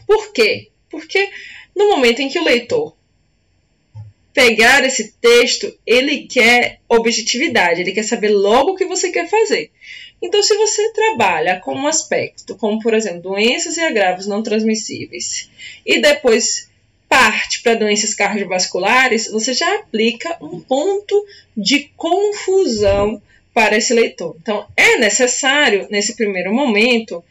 Por 0.08 0.32
quê? 0.32 0.70
Porque 0.90 1.30
no 1.76 1.90
momento 1.90 2.22
em 2.22 2.30
que 2.30 2.40
o 2.40 2.44
leitor 2.44 2.96
pegar 4.34 4.86
esse 4.86 5.12
texto, 5.20 5.78
ele 5.86 6.26
quer 6.26 6.80
objetividade, 6.88 7.82
ele 7.82 7.92
quer 7.92 8.04
saber 8.04 8.30
logo 8.30 8.72
o 8.72 8.76
que 8.78 8.86
você 8.86 9.12
quer 9.12 9.30
fazer. 9.30 9.72
Então, 10.22 10.42
se 10.42 10.56
você 10.56 10.94
trabalha 10.94 11.60
com 11.60 11.74
um 11.74 11.88
aspecto, 11.88 12.56
como 12.56 12.80
por 12.80 12.94
exemplo, 12.94 13.22
doenças 13.22 13.76
e 13.76 13.82
agravos 13.82 14.26
não 14.26 14.42
transmissíveis, 14.42 15.50
e 15.86 16.00
depois 16.00 16.71
parte 17.12 17.62
para 17.62 17.76
doenças 17.76 18.14
cardiovasculares, 18.14 19.30
você 19.30 19.54
já 19.54 19.76
aplica 19.76 20.38
um 20.42 20.62
ponto 20.62 21.26
de 21.58 21.92
confusão 21.98 23.22
para 23.54 23.76
esse 23.76 23.94
leitor. 23.94 24.38
Então, 24.42 24.66
é 24.78 24.98
necessário, 24.98 25.88
nesse 25.92 26.16
primeiro 26.16 26.54
momento, 26.54 27.22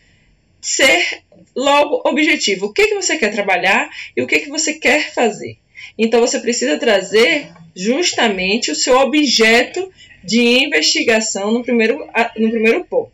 ser 0.60 1.22
logo 1.56 2.02
objetivo. 2.04 2.66
O 2.66 2.72
que, 2.74 2.88
que 2.88 2.94
você 2.94 3.16
quer 3.16 3.32
trabalhar 3.32 3.88
e 4.14 4.20
o 4.20 4.26
que, 4.26 4.40
que 4.40 4.50
você 4.50 4.74
quer 4.74 5.14
fazer. 5.14 5.56
Então, 5.96 6.20
você 6.20 6.38
precisa 6.38 6.76
trazer 6.76 7.48
justamente 7.74 8.70
o 8.70 8.76
seu 8.76 8.98
objeto 8.98 9.90
de 10.22 10.42
investigação 10.42 11.50
no 11.50 11.62
primeiro, 11.64 12.06
no 12.36 12.50
primeiro 12.50 12.84
ponto. 12.84 13.12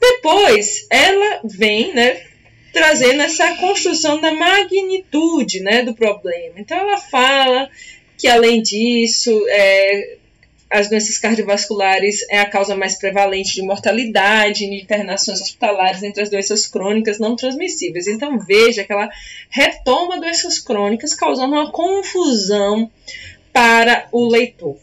Depois, 0.00 0.86
ela 0.88 1.40
vem 1.44 1.92
né, 1.92 2.22
trazendo 2.74 3.22
essa 3.22 3.56
construção 3.56 4.20
da 4.20 4.34
magnitude 4.34 5.60
né, 5.60 5.82
do 5.82 5.94
problema. 5.94 6.56
Então, 6.58 6.76
ela 6.76 6.98
fala 6.98 7.70
que, 8.18 8.28
além 8.28 8.60
disso, 8.60 9.30
é, 9.48 10.16
as 10.74 10.88
doenças 10.88 11.18
cardiovasculares 11.18 12.26
é 12.28 12.40
a 12.40 12.50
causa 12.50 12.74
mais 12.74 12.96
prevalente 12.96 13.54
de 13.54 13.62
mortalidade 13.62 14.64
e 14.64 14.82
internações 14.82 15.40
hospitalares 15.40 16.02
entre 16.02 16.20
as 16.20 16.28
doenças 16.28 16.66
crônicas 16.66 17.20
não 17.20 17.36
transmissíveis. 17.36 18.08
Então 18.08 18.38
veja 18.40 18.82
que 18.82 18.92
ela 18.92 19.08
retoma 19.48 20.20
doenças 20.20 20.58
crônicas, 20.58 21.14
causando 21.14 21.54
uma 21.54 21.70
confusão 21.70 22.90
para 23.52 24.08
o 24.10 24.28
leitor. 24.28 24.76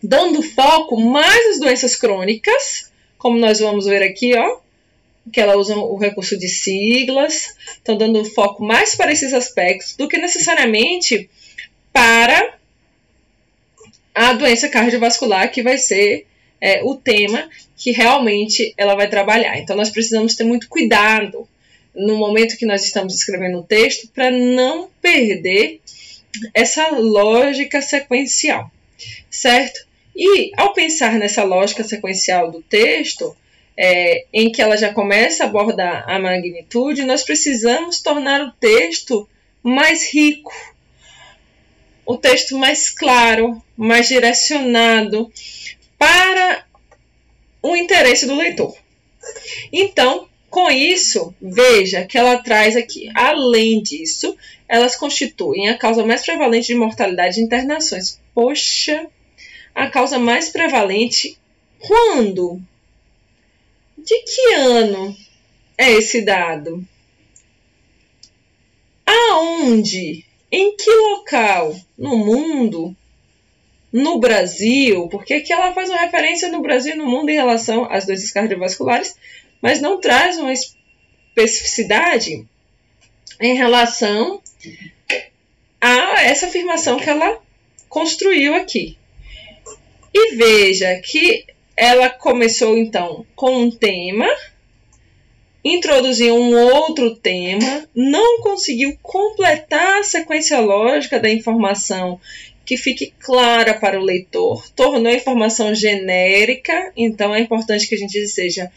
Dando 0.00 0.42
foco 0.42 1.00
mais 1.00 1.54
às 1.54 1.60
doenças 1.60 1.96
crônicas, 1.96 2.92
como 3.18 3.36
nós 3.36 3.58
vamos 3.58 3.86
ver 3.86 4.02
aqui, 4.02 4.36
ó, 4.36 4.58
que 5.32 5.40
ela 5.40 5.56
usa 5.56 5.76
o 5.76 5.96
recurso 5.96 6.38
de 6.38 6.48
siglas, 6.48 7.54
estão 7.76 7.96
dando 7.96 8.24
foco 8.24 8.64
mais 8.64 8.94
para 8.94 9.12
esses 9.12 9.32
aspectos 9.32 9.96
do 9.96 10.08
que 10.08 10.18
necessariamente 10.18 11.28
para 11.92 12.58
a 14.14 14.32
doença 14.32 14.68
cardiovascular, 14.68 15.50
que 15.50 15.62
vai 15.62 15.78
ser 15.78 16.26
é, 16.60 16.82
o 16.84 16.94
tema 16.94 17.48
que 17.76 17.90
realmente 17.90 18.72
ela 18.76 18.94
vai 18.94 19.08
trabalhar. 19.08 19.58
Então, 19.58 19.76
nós 19.76 19.90
precisamos 19.90 20.34
ter 20.34 20.44
muito 20.44 20.68
cuidado 20.68 21.48
no 21.94 22.16
momento 22.16 22.56
que 22.56 22.66
nós 22.66 22.84
estamos 22.84 23.14
escrevendo 23.14 23.58
o 23.58 23.62
texto 23.62 24.08
para 24.08 24.30
não 24.30 24.88
perder 25.00 25.80
essa 26.52 26.88
lógica 26.88 27.80
sequencial, 27.80 28.70
certo? 29.30 29.86
E 30.14 30.50
ao 30.56 30.72
pensar 30.72 31.18
nessa 31.18 31.44
lógica 31.44 31.84
sequencial 31.84 32.50
do 32.50 32.62
texto, 32.62 33.36
é, 33.76 34.26
em 34.32 34.50
que 34.50 34.62
ela 34.62 34.76
já 34.76 34.92
começa 34.92 35.44
a 35.44 35.46
abordar 35.46 36.08
a 36.08 36.18
magnitude, 36.18 37.02
nós 37.02 37.22
precisamos 37.22 38.00
tornar 38.00 38.40
o 38.42 38.52
texto 38.52 39.28
mais 39.62 40.12
rico, 40.12 40.52
o 42.06 42.16
texto 42.16 42.56
mais 42.58 42.90
claro, 42.90 43.62
mais 43.76 44.08
direcionado 44.08 45.32
para 45.98 46.64
o 47.62 47.74
interesse 47.74 48.26
do 48.26 48.36
leitor. 48.36 48.76
Então, 49.72 50.28
com 50.50 50.70
isso, 50.70 51.34
veja 51.40 52.04
que 52.04 52.16
ela 52.16 52.38
traz 52.38 52.76
aqui, 52.76 53.10
além 53.14 53.82
disso, 53.82 54.36
elas 54.68 54.94
constituem 54.94 55.68
a 55.68 55.76
causa 55.76 56.04
mais 56.04 56.22
prevalente 56.22 56.68
de 56.68 56.74
mortalidade 56.74 57.36
de 57.36 57.42
internações. 57.42 58.20
Poxa, 58.34 59.06
a 59.74 59.88
causa 59.88 60.18
mais 60.18 60.50
prevalente 60.50 61.38
quando? 61.80 62.62
De 64.04 64.22
que 64.22 64.54
ano 64.54 65.16
é 65.78 65.92
esse 65.92 66.20
dado? 66.20 66.86
Aonde 69.06 70.26
em 70.52 70.76
que 70.76 70.90
local 70.90 71.74
no 71.96 72.18
mundo, 72.18 72.94
no 73.90 74.20
Brasil, 74.20 75.08
porque 75.08 75.32
aqui 75.32 75.54
ela 75.54 75.72
faz 75.72 75.88
uma 75.88 76.00
referência 76.00 76.50
no 76.50 76.60
Brasil 76.60 76.92
e 76.92 76.98
no 76.98 77.06
mundo 77.06 77.30
em 77.30 77.34
relação 77.34 77.90
às 77.90 78.04
doenças 78.04 78.30
cardiovasculares, 78.30 79.16
mas 79.62 79.80
não 79.80 79.98
traz 79.98 80.36
uma 80.36 80.52
especificidade 80.52 82.46
em 83.40 83.56
relação 83.56 84.42
a 85.80 86.22
essa 86.22 86.46
afirmação 86.46 86.98
que 86.98 87.08
ela 87.08 87.40
construiu 87.88 88.54
aqui. 88.54 88.98
E 90.12 90.36
veja 90.36 91.00
que 91.00 91.46
ela 91.76 92.08
começou 92.08 92.76
então 92.76 93.26
com 93.34 93.64
um 93.64 93.70
tema 93.70 94.28
introduziu 95.64 96.36
um 96.36 96.54
outro 96.54 97.16
tema, 97.16 97.88
não 97.94 98.42
conseguiu 98.42 98.98
completar 99.02 100.00
a 100.00 100.04
sequência 100.04 100.60
lógica 100.60 101.18
da 101.18 101.30
informação 101.30 102.20
que 102.66 102.76
fique 102.76 103.14
clara 103.18 103.74
para 103.74 103.98
o 103.98 104.04
leitor, 104.04 104.68
tornou 104.70 105.10
a 105.10 105.16
informação 105.16 105.74
genérica, 105.74 106.92
então 106.96 107.34
é 107.34 107.40
importante 107.40 107.88
que 107.88 107.94
a 107.94 107.98
gente 107.98 108.26
seja 108.28 108.70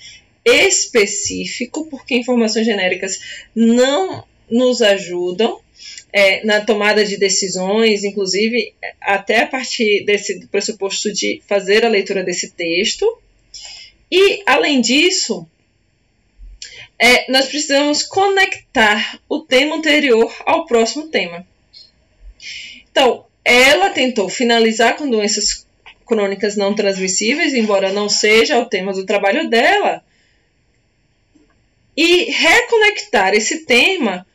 específico, 0.45 1.87
porque 1.89 2.15
informações 2.15 2.65
genéricas 2.65 3.19
não 3.53 4.23
nos 4.49 4.81
ajudam 4.81 5.59
é, 6.11 6.45
na 6.45 6.61
tomada 6.61 7.05
de 7.05 7.17
decisões, 7.17 8.03
inclusive 8.03 8.73
até 9.01 9.41
a 9.41 9.47
partir 9.47 10.03
desse 10.05 10.47
pressuposto 10.47 11.11
de 11.11 11.41
fazer 11.47 11.85
a 11.85 11.89
leitura 11.89 12.23
desse 12.23 12.51
texto. 12.51 13.05
E, 14.11 14.41
além 14.45 14.81
disso, 14.81 15.47
é, 16.97 17.31
nós 17.31 17.47
precisamos 17.47 18.03
conectar 18.03 19.19
o 19.29 19.41
tema 19.41 19.75
anterior 19.75 20.33
ao 20.45 20.65
próximo 20.65 21.07
tema. 21.07 21.45
Então, 22.89 23.25
ela 23.43 23.89
tentou 23.91 24.27
finalizar 24.29 24.95
com 24.97 25.09
doenças 25.09 25.65
crônicas 26.05 26.55
não 26.55 26.73
transmissíveis, 26.73 27.53
embora 27.53 27.91
não 27.91 28.09
seja 28.09 28.57
o 28.57 28.65
tema 28.65 28.93
do 28.93 29.05
trabalho 29.05 29.49
dela, 29.49 30.03
e 31.95 32.31
reconectar 32.31 33.33
esse 33.33 33.65
tema 33.65 34.25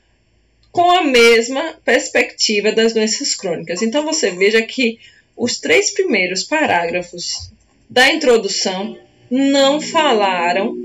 com 0.72 0.90
a 0.90 1.04
mesma 1.04 1.74
perspectiva 1.84 2.72
das 2.72 2.92
doenças 2.92 3.34
crônicas. 3.34 3.82
Então, 3.82 4.04
você 4.04 4.30
veja 4.30 4.60
que 4.62 4.98
os 5.36 5.60
três 5.60 5.92
primeiros 5.92 6.42
parágrafos 6.42 7.52
da 7.88 8.10
introdução 8.12 8.98
não 9.30 9.80
falaram 9.80 10.76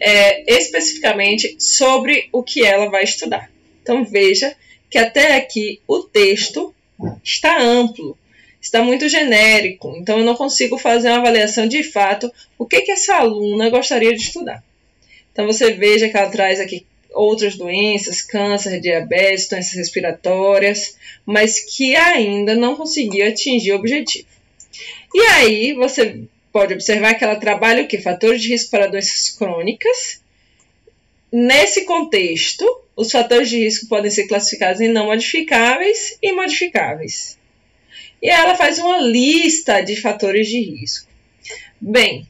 é, 0.00 0.54
especificamente 0.58 1.56
sobre 1.58 2.28
o 2.32 2.42
que 2.42 2.64
ela 2.64 2.90
vai 2.90 3.04
estudar. 3.04 3.50
Então 3.82 4.04
veja 4.04 4.56
que 4.88 4.98
até 4.98 5.36
aqui 5.36 5.80
o 5.86 6.00
texto 6.00 6.74
está 7.22 7.60
amplo, 7.60 8.16
está 8.60 8.82
muito 8.82 9.08
genérico, 9.08 9.94
então 9.98 10.18
eu 10.18 10.24
não 10.24 10.34
consigo 10.34 10.78
fazer 10.78 11.08
uma 11.08 11.18
avaliação 11.18 11.66
de 11.66 11.82
fato 11.82 12.32
o 12.58 12.64
que, 12.64 12.80
que 12.80 12.92
essa 12.92 13.16
aluna 13.16 13.68
gostaria 13.68 14.14
de 14.14 14.22
estudar. 14.22 14.64
Então 15.32 15.46
você 15.46 15.72
veja 15.72 16.08
que 16.08 16.16
ela 16.16 16.30
traz 16.30 16.60
aqui 16.60 16.86
outras 17.14 17.56
doenças, 17.56 18.20
câncer, 18.20 18.80
diabetes, 18.80 19.48
doenças 19.48 19.74
respiratórias, 19.74 20.96
mas 21.24 21.60
que 21.60 21.94
ainda 21.96 22.54
não 22.54 22.76
conseguiu 22.76 23.26
atingir 23.26 23.72
o 23.72 23.76
objetivo. 23.76 24.26
E 25.14 25.20
aí 25.20 25.72
você 25.74 26.24
pode 26.52 26.74
observar 26.74 27.14
que 27.14 27.24
ela 27.24 27.36
trabalha 27.36 27.82
o 27.82 27.88
que? 27.88 27.98
Fatores 27.98 28.42
de 28.42 28.48
risco 28.48 28.70
para 28.70 28.86
doenças 28.86 29.30
crônicas. 29.30 30.20
Nesse 31.32 31.84
contexto, 31.84 32.64
os 32.96 33.10
fatores 33.10 33.48
de 33.48 33.58
risco 33.58 33.88
podem 33.88 34.10
ser 34.10 34.26
classificados 34.26 34.80
em 34.80 34.88
não 34.88 35.06
modificáveis 35.06 36.16
e 36.22 36.32
modificáveis. 36.32 37.36
E 38.22 38.28
ela 38.28 38.54
faz 38.54 38.78
uma 38.78 39.00
lista 39.00 39.80
de 39.80 39.96
fatores 40.00 40.48
de 40.48 40.60
risco. 40.60 41.08
Bem, 41.80 42.26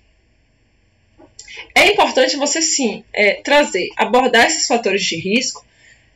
é 1.75 1.93
importante 1.93 2.37
você 2.37 2.61
sim 2.63 3.05
é, 3.13 3.35
trazer, 3.35 3.89
abordar 3.97 4.47
esses 4.47 4.67
fatores 4.67 5.03
de 5.03 5.17
risco, 5.17 5.65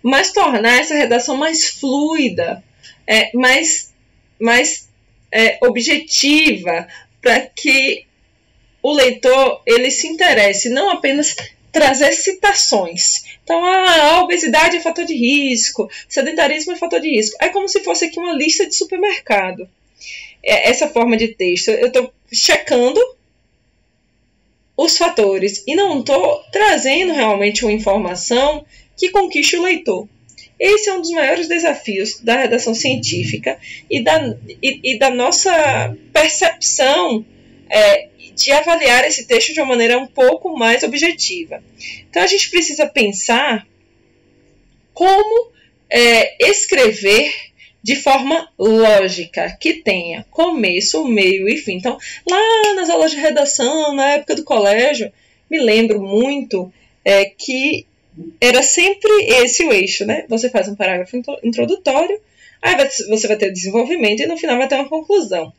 mas 0.02 0.32
tornar 0.32 0.80
essa 0.80 0.94
redação 0.94 1.36
mais 1.36 1.66
fluida, 1.66 2.62
é, 3.06 3.30
mais, 3.36 3.92
mais 4.40 4.88
é, 5.32 5.58
objetiva, 5.62 6.86
para 7.20 7.40
que 7.40 8.06
o 8.82 8.92
leitor 8.92 9.62
ele 9.66 9.90
se 9.90 10.06
interesse, 10.06 10.68
não 10.68 10.90
apenas 10.90 11.36
trazer 11.72 12.12
citações. 12.12 13.24
Então, 13.42 13.64
ah, 13.64 14.12
a 14.12 14.22
obesidade 14.22 14.76
é 14.76 14.80
fator 14.80 15.04
de 15.04 15.14
risco, 15.14 15.90
sedentarismo 16.08 16.72
é 16.72 16.76
fator 16.76 17.00
de 17.00 17.10
risco. 17.10 17.36
É 17.40 17.48
como 17.48 17.68
se 17.68 17.82
fosse 17.82 18.06
aqui 18.06 18.18
uma 18.18 18.34
lista 18.34 18.66
de 18.66 18.74
supermercado. 18.74 19.68
É 20.42 20.70
essa 20.70 20.88
forma 20.88 21.16
de 21.16 21.28
texto. 21.28 21.70
Eu 21.70 21.88
estou 21.88 22.12
checando 22.32 23.00
os 24.78 24.96
fatores 24.96 25.64
e 25.66 25.74
não 25.74 25.98
estou 25.98 26.40
trazendo 26.52 27.12
realmente 27.12 27.64
uma 27.64 27.72
informação 27.72 28.64
que 28.96 29.10
conquiste 29.10 29.56
o 29.56 29.62
leitor. 29.62 30.08
Esse 30.56 30.88
é 30.88 30.94
um 30.94 31.00
dos 31.00 31.10
maiores 31.10 31.48
desafios 31.48 32.20
da 32.20 32.36
redação 32.36 32.72
científica 32.74 33.58
e 33.90 34.00
da, 34.00 34.36
e, 34.62 34.94
e 34.94 34.98
da 34.98 35.10
nossa 35.10 35.96
percepção 36.12 37.26
é, 37.68 38.08
de 38.36 38.52
avaliar 38.52 39.04
esse 39.04 39.26
texto 39.26 39.52
de 39.52 39.60
uma 39.60 39.70
maneira 39.70 39.98
um 39.98 40.06
pouco 40.06 40.56
mais 40.56 40.84
objetiva. 40.84 41.60
Então 42.08 42.22
a 42.22 42.26
gente 42.28 42.48
precisa 42.48 42.86
pensar 42.86 43.66
como 44.94 45.50
é, 45.90 46.50
escrever 46.50 47.32
de 47.82 47.96
forma 47.96 48.48
lógica, 48.58 49.56
que 49.58 49.74
tenha 49.74 50.26
começo, 50.30 51.04
meio 51.06 51.48
e 51.48 51.56
fim. 51.56 51.76
Então, 51.76 51.96
lá 52.28 52.74
nas 52.74 52.90
aulas 52.90 53.10
de 53.10 53.18
redação, 53.18 53.94
na 53.94 54.14
época 54.14 54.34
do 54.34 54.44
colégio, 54.44 55.12
me 55.50 55.58
lembro 55.58 56.00
muito 56.02 56.72
é, 57.04 57.24
que 57.24 57.86
era 58.40 58.62
sempre 58.62 59.10
esse 59.42 59.64
o 59.64 59.72
eixo, 59.72 60.04
né? 60.04 60.24
Você 60.28 60.50
faz 60.50 60.68
um 60.68 60.74
parágrafo 60.74 61.16
introdutório, 61.42 62.20
aí 62.60 62.74
você 63.08 63.28
vai 63.28 63.36
ter 63.36 63.52
desenvolvimento 63.52 64.20
e 64.20 64.26
no 64.26 64.36
final 64.36 64.58
vai 64.58 64.68
ter 64.68 64.74
uma 64.74 64.88
conclusão. 64.88 65.52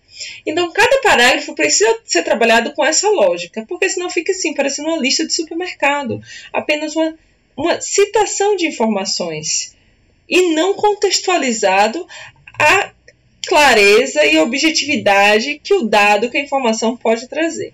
Então, 0.46 0.72
cada 0.72 1.02
parágrafo 1.02 1.56
precisa 1.56 2.00
ser 2.04 2.24
trabalhado 2.24 2.74
com 2.74 2.86
essa 2.86 3.10
lógica, 3.10 3.66
porque 3.68 3.90
senão 3.90 4.10
fica 4.10 4.34
assim, 4.34 4.54
parecendo 4.54 4.90
uma 4.90 5.00
lista 5.00 5.26
de 5.26 5.34
supermercado, 5.34 6.22
apenas 6.52 6.96
uma, 6.96 7.18
uma 7.56 7.80
citação 7.80 8.58
de 8.58 8.68
informações 8.68 9.76
e 10.30 10.54
não 10.54 10.74
contextualizado 10.74 12.06
a 12.60 12.92
clareza 13.48 14.26
e 14.26 14.38
objetividade 14.38 15.60
que 15.64 15.74
o 15.74 15.84
dado, 15.84 16.30
que 16.30 16.38
a 16.38 16.42
informação 16.42 16.96
pode 16.96 17.28
trazer. 17.28 17.74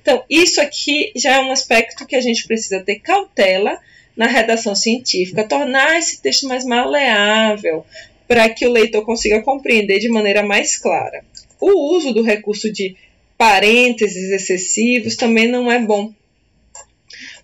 Então, 0.00 0.22
isso 0.30 0.60
aqui 0.60 1.10
já 1.16 1.36
é 1.36 1.40
um 1.40 1.50
aspecto 1.50 2.06
que 2.06 2.14
a 2.14 2.20
gente 2.20 2.46
precisa 2.46 2.80
ter 2.80 3.00
cautela 3.00 3.78
na 4.16 4.26
redação 4.26 4.74
científica, 4.74 5.44
tornar 5.44 5.98
esse 5.98 6.22
texto 6.22 6.46
mais 6.46 6.64
maleável, 6.64 7.84
para 8.26 8.48
que 8.48 8.66
o 8.66 8.72
leitor 8.72 9.04
consiga 9.04 9.42
compreender 9.42 9.98
de 9.98 10.08
maneira 10.08 10.42
mais 10.42 10.76
clara. 10.76 11.24
O 11.60 11.96
uso 11.96 12.12
do 12.12 12.22
recurso 12.22 12.70
de 12.72 12.96
parênteses 13.36 14.30
excessivos 14.30 15.16
também 15.16 15.48
não 15.48 15.70
é 15.70 15.78
bom, 15.78 16.12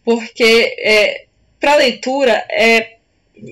porque 0.04 0.74
é, 0.78 1.26
para 1.60 1.72
a 1.72 1.76
leitura 1.76 2.44
é, 2.50 2.91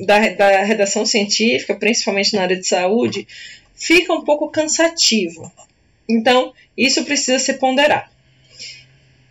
da, 0.06 0.28
da 0.28 0.62
redação 0.62 1.04
científica, 1.04 1.74
principalmente 1.74 2.34
na 2.34 2.42
área 2.42 2.56
de 2.56 2.66
saúde, 2.66 3.26
fica 3.74 4.12
um 4.12 4.24
pouco 4.24 4.48
cansativo. 4.48 5.50
Então, 6.08 6.52
isso 6.76 7.04
precisa 7.04 7.38
ser 7.38 7.54
ponderado. 7.54 8.10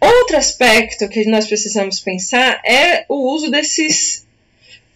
Outro 0.02 0.38
aspecto 0.38 1.10
que 1.10 1.26
nós 1.26 1.46
precisamos 1.48 2.00
pensar 2.00 2.62
é 2.66 3.06
o 3.10 3.34
uso 3.34 3.52
desses, 3.52 4.26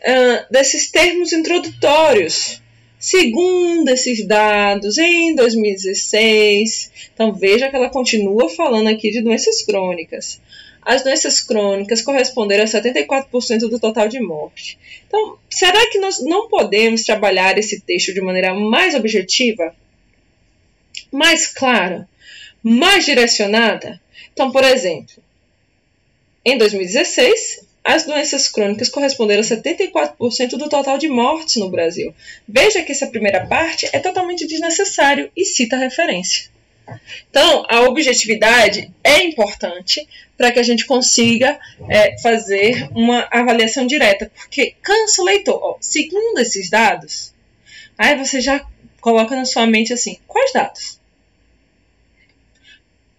uh, 0.01 0.51
desses 0.51 0.89
termos 0.89 1.33
introdutórios. 1.33 2.61
Segundo 2.97 3.89
esses 3.89 4.25
dados, 4.25 4.97
em 4.97 5.35
2016, 5.35 6.89
então 7.13 7.33
veja 7.33 7.69
que 7.69 7.75
ela 7.75 7.89
continua 7.89 8.49
falando 8.49 8.87
aqui 8.87 9.11
de 9.11 9.21
doenças 9.21 9.61
crônicas. 9.61 10.39
As 10.85 11.03
doenças 11.03 11.39
crônicas 11.39 12.01
corresponderam 12.01 12.63
a 12.63 12.67
74% 12.67 13.59
do 13.69 13.79
total 13.79 14.07
de 14.07 14.19
morte. 14.19 14.77
Então, 15.07 15.37
será 15.49 15.89
que 15.89 15.99
nós 15.99 16.23
não 16.23 16.47
podemos 16.49 17.03
trabalhar 17.03 17.57
esse 17.57 17.81
texto 17.81 18.13
de 18.13 18.21
maneira 18.21 18.53
mais 18.53 18.95
objetiva, 18.95 19.75
mais 21.11 21.47
clara, 21.47 22.07
mais 22.61 23.05
direcionada? 23.05 24.01
Então, 24.33 24.51
por 24.51 24.63
exemplo, 24.63 25.23
em 26.45 26.57
2016, 26.57 27.65
as 27.83 28.05
doenças 28.05 28.47
crônicas 28.47 28.89
corresponderam 28.89 29.41
a 29.41 29.45
74% 29.45 30.49
do 30.51 30.69
total 30.69 30.97
de 30.97 31.09
mortes 31.09 31.57
no 31.57 31.69
Brasil. 31.69 32.13
Veja 32.47 32.81
que 32.81 32.91
essa 32.91 33.07
primeira 33.07 33.45
parte 33.45 33.89
é 33.91 33.99
totalmente 33.99 34.47
desnecessário 34.47 35.29
e 35.35 35.43
cita 35.43 35.75
referência. 35.75 36.52
Então, 37.29 37.65
a 37.69 37.81
objetividade 37.81 38.91
é 39.03 39.23
importante 39.23 40.07
para 40.37 40.51
que 40.51 40.59
a 40.59 40.63
gente 40.63 40.85
consiga 40.85 41.59
é, 41.89 42.19
fazer 42.19 42.89
uma 42.91 43.27
avaliação 43.31 43.85
direta, 43.87 44.31
porque 44.35 44.75
cansa 44.81 45.21
o 45.21 45.25
leitor. 45.25 45.59
Ó, 45.61 45.77
segundo 45.79 46.39
esses 46.39 46.69
dados, 46.69 47.33
aí 47.97 48.17
você 48.17 48.41
já 48.41 48.65
coloca 48.99 49.35
na 49.35 49.45
sua 49.45 49.65
mente 49.65 49.93
assim: 49.93 50.19
quais 50.27 50.51
dados? 50.51 50.99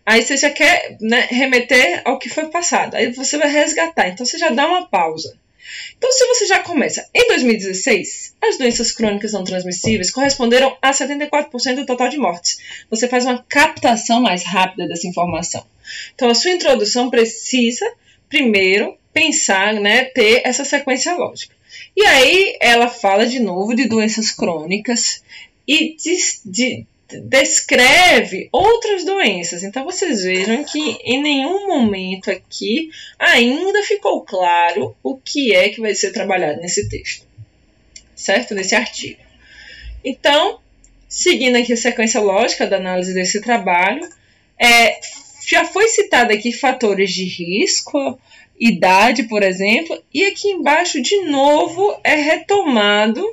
Aí 0.06 0.22
você 0.22 0.36
já 0.36 0.50
quer 0.50 0.98
né, 1.00 1.26
remeter 1.30 2.02
ao 2.04 2.18
que 2.18 2.28
foi 2.28 2.46
passado. 2.48 2.94
Aí 2.94 3.10
você 3.12 3.38
vai 3.38 3.50
resgatar. 3.50 4.08
Então 4.08 4.26
você 4.26 4.36
já 4.36 4.50
dá 4.50 4.66
uma 4.66 4.86
pausa. 4.86 5.38
Então, 5.96 6.10
se 6.12 6.26
você 6.26 6.46
já 6.46 6.60
começa 6.60 7.08
em 7.14 7.28
2016, 7.28 8.34
as 8.42 8.58
doenças 8.58 8.92
crônicas 8.92 9.32
não 9.32 9.44
transmissíveis 9.44 10.10
corresponderam 10.10 10.76
a 10.80 10.90
74% 10.90 11.76
do 11.76 11.86
total 11.86 12.08
de 12.08 12.18
mortes. 12.18 12.58
Você 12.90 13.08
faz 13.08 13.24
uma 13.24 13.42
captação 13.48 14.20
mais 14.20 14.44
rápida 14.44 14.86
dessa 14.86 15.06
informação. 15.06 15.64
Então, 16.14 16.28
a 16.28 16.34
sua 16.34 16.50
introdução 16.50 17.10
precisa, 17.10 17.90
primeiro, 18.28 18.96
pensar, 19.12 19.74
né, 19.74 20.04
ter 20.04 20.42
essa 20.44 20.64
sequência 20.64 21.14
lógica. 21.14 21.54
E 21.96 22.04
aí 22.04 22.56
ela 22.60 22.88
fala 22.88 23.26
de 23.26 23.38
novo 23.38 23.74
de 23.74 23.86
doenças 23.86 24.30
crônicas 24.30 25.22
e 25.66 25.96
de, 25.96 26.16
de 26.44 26.86
descreve 27.20 28.48
outras 28.52 29.04
doenças. 29.04 29.62
Então 29.62 29.84
vocês 29.84 30.22
vejam 30.22 30.64
que 30.64 30.98
em 31.02 31.20
nenhum 31.20 31.66
momento 31.66 32.30
aqui 32.30 32.90
ainda 33.18 33.82
ficou 33.82 34.22
claro 34.22 34.96
o 35.02 35.16
que 35.16 35.54
é 35.54 35.68
que 35.68 35.80
vai 35.80 35.94
ser 35.94 36.12
trabalhado 36.12 36.60
nesse 36.60 36.88
texto, 36.88 37.26
certo? 38.14 38.54
Nesse 38.54 38.74
artigo. 38.74 39.20
Então, 40.04 40.60
seguindo 41.08 41.56
aqui 41.56 41.72
a 41.72 41.76
sequência 41.76 42.20
lógica 42.20 42.66
da 42.66 42.76
análise 42.76 43.14
desse 43.14 43.40
trabalho, 43.40 44.08
é, 44.58 45.00
já 45.46 45.64
foi 45.64 45.88
citado 45.88 46.32
aqui 46.32 46.52
fatores 46.52 47.12
de 47.12 47.24
risco, 47.24 48.18
idade, 48.58 49.24
por 49.24 49.42
exemplo, 49.42 50.00
e 50.12 50.24
aqui 50.24 50.48
embaixo, 50.48 51.02
de 51.02 51.22
novo, 51.22 51.98
é 52.04 52.14
retomado 52.14 53.24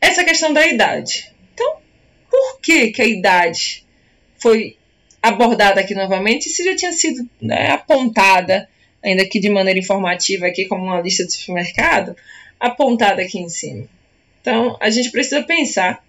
essa 0.00 0.24
questão 0.24 0.52
da 0.52 0.66
idade 0.66 1.31
por 2.32 2.60
que, 2.62 2.90
que 2.90 3.02
a 3.02 3.06
idade 3.06 3.84
foi 4.38 4.78
abordada 5.22 5.82
aqui 5.82 5.94
novamente 5.94 6.48
se 6.48 6.64
já 6.64 6.74
tinha 6.74 6.92
sido 6.92 7.28
né, 7.38 7.70
apontada, 7.72 8.66
ainda 9.04 9.28
que 9.28 9.38
de 9.38 9.50
maneira 9.50 9.78
informativa 9.78 10.46
aqui 10.46 10.64
como 10.64 10.84
uma 10.84 11.02
lista 11.02 11.26
de 11.26 11.32
supermercado, 11.34 12.16
apontada 12.58 13.20
aqui 13.20 13.38
em 13.38 13.50
cima. 13.50 13.86
Então, 14.40 14.78
a 14.80 14.88
gente 14.88 15.10
precisa 15.10 15.42
pensar 15.42 16.02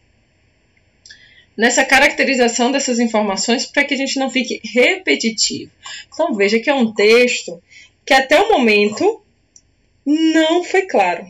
nessa 1.57 1.83
caracterização 1.83 2.71
dessas 2.71 2.99
informações 2.99 3.65
para 3.65 3.83
que 3.83 3.93
a 3.93 3.97
gente 3.97 4.17
não 4.17 4.29
fique 4.29 4.61
repetitivo. 4.63 5.71
Então, 6.11 6.33
veja 6.33 6.57
que 6.57 6.69
é 6.69 6.73
um 6.73 6.93
texto 6.93 7.61
que 8.05 8.13
até 8.13 8.39
o 8.39 8.49
momento 8.49 9.21
não 10.05 10.63
foi 10.63 10.83
claro 10.83 11.29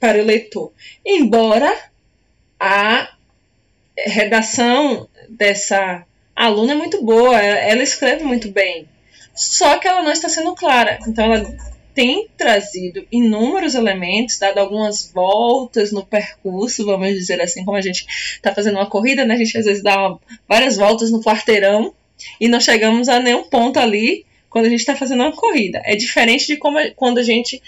para 0.00 0.18
o 0.18 0.24
leitor, 0.24 0.72
embora 1.06 1.72
a 2.58 3.16
redação 3.96 5.08
dessa 5.28 6.04
aluna 6.34 6.72
é 6.72 6.76
muito 6.76 7.02
boa, 7.04 7.38
ela 7.38 7.82
escreve 7.82 8.24
muito 8.24 8.48
bem, 8.50 8.88
só 9.34 9.78
que 9.78 9.88
ela 9.88 10.02
não 10.02 10.12
está 10.12 10.28
sendo 10.28 10.54
clara. 10.54 10.98
Então, 11.06 11.32
ela 11.32 11.56
tem 11.94 12.28
trazido 12.36 13.06
inúmeros 13.12 13.74
elementos, 13.74 14.38
dado 14.38 14.58
algumas 14.58 15.10
voltas 15.12 15.92
no 15.92 16.04
percurso, 16.04 16.86
vamos 16.86 17.10
dizer 17.10 17.40
assim, 17.40 17.64
como 17.64 17.76
a 17.76 17.82
gente 17.82 18.06
está 18.08 18.54
fazendo 18.54 18.76
uma 18.76 18.88
corrida, 18.88 19.24
né? 19.24 19.34
A 19.34 19.38
gente 19.38 19.58
às 19.58 19.64
vezes 19.64 19.82
dá 19.82 19.98
uma, 19.98 20.20
várias 20.48 20.76
voltas 20.76 21.10
no 21.10 21.22
quarteirão 21.22 21.94
e 22.40 22.48
não 22.48 22.60
chegamos 22.60 23.08
a 23.08 23.20
nenhum 23.20 23.44
ponto 23.44 23.78
ali 23.78 24.24
quando 24.48 24.66
a 24.66 24.68
gente 24.68 24.80
está 24.80 24.96
fazendo 24.96 25.22
uma 25.22 25.32
corrida. 25.32 25.82
É 25.84 25.94
diferente 25.96 26.46
de 26.46 26.56
como, 26.56 26.78
quando 26.94 27.18
a 27.18 27.22
gente 27.22 27.62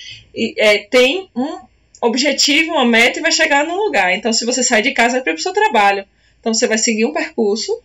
é, 0.57 0.79
tem 0.79 1.29
um 1.35 1.59
objetivo, 2.01 2.73
uma 2.73 2.85
meta 2.85 3.19
e 3.19 3.23
vai 3.23 3.33
chegar 3.33 3.65
num 3.67 3.77
lugar. 3.77 4.15
Então, 4.15 4.33
se 4.33 4.45
você 4.45 4.63
sai 4.63 4.83
de 4.83 4.93
casa, 4.93 5.19
é 5.19 5.21
para 5.21 5.35
o 5.35 5.39
seu 5.39 5.53
trabalho. 5.53 6.05
Então 6.45 6.53
você 6.53 6.67
vai 6.67 6.77
seguir 6.77 7.07
um 7.07 7.13
percurso 7.13 7.81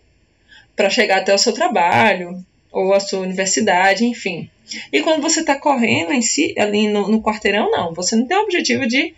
para 0.75 0.89
chegar 0.89 1.19
até 1.19 1.33
o 1.33 1.37
seu 1.37 1.53
trabalho 1.53 2.43
ou 2.69 2.93
a 2.93 2.99
sua 2.99 3.21
universidade, 3.21 4.03
enfim. 4.03 4.49
E 4.91 5.01
quando 5.01 5.21
você 5.21 5.39
está 5.39 5.55
correndo 5.55 6.11
em 6.11 6.21
si, 6.21 6.53
ali 6.57 6.89
no, 6.89 7.07
no, 7.07 7.21
quarteirão, 7.21 7.71
não. 7.71 7.93
Você 7.93 8.17
não 8.17 8.27
tem 8.27 8.35
o 8.35 8.41
objetivo 8.41 8.85
de 8.85 9.15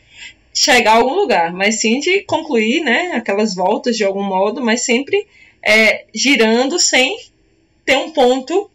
chegar 0.53 0.91
a 0.91 0.95
algum 0.97 1.15
lugar, 1.15 1.51
mas 1.51 1.81
sim 1.81 1.99
de 1.99 2.21
concluir 2.21 2.81
né, 2.81 3.13
aquelas 3.15 3.55
voltas 3.55 3.97
de 3.97 4.03
algum 4.03 4.21
modo, 4.21 4.61
mas 4.63 4.85
sempre 4.85 5.25
é, 5.63 6.05
girando 6.13 6.77
sem 6.77 7.17
ter 7.83 7.97
um 7.97 8.11
ponto 8.11 8.69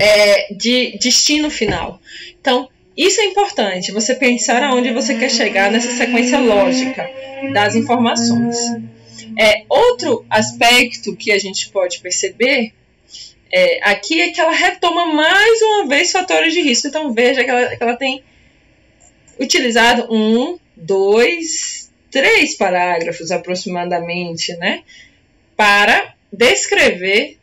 é, 0.00 0.52
de 0.52 0.98
destino 0.98 1.48
final. 1.48 2.00
Então, 2.40 2.68
isso 2.96 3.20
é 3.20 3.26
importante, 3.26 3.92
você 3.92 4.16
pensar 4.16 4.64
aonde 4.64 4.92
você 4.92 5.14
quer 5.14 5.30
chegar 5.30 5.70
nessa 5.70 5.92
sequência 5.92 6.40
lógica 6.40 7.08
das 7.52 7.76
informações. 7.76 8.56
É, 9.38 9.64
outro 9.68 10.24
aspecto 10.30 11.16
que 11.16 11.32
a 11.32 11.38
gente 11.38 11.70
pode 11.70 12.00
perceber 12.00 12.72
é, 13.52 13.88
aqui 13.88 14.20
é 14.20 14.30
que 14.30 14.40
ela 14.40 14.52
retoma 14.52 15.06
mais 15.06 15.62
uma 15.62 15.86
vez 15.86 16.10
fatores 16.10 16.52
de 16.52 16.60
risco. 16.60 16.88
Então 16.88 17.12
veja 17.12 17.44
que 17.44 17.50
ela, 17.50 17.76
que 17.76 17.82
ela 17.82 17.96
tem 17.96 18.22
utilizado 19.38 20.12
um, 20.12 20.58
dois, 20.76 21.90
três 22.10 22.56
parágrafos 22.56 23.30
aproximadamente, 23.30 24.56
né, 24.56 24.82
para 25.56 26.14
descrever 26.32 27.38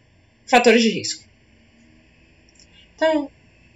fatores 0.45 0.81
de 0.81 0.89
risco. 0.89 1.23
Então, 2.95 3.31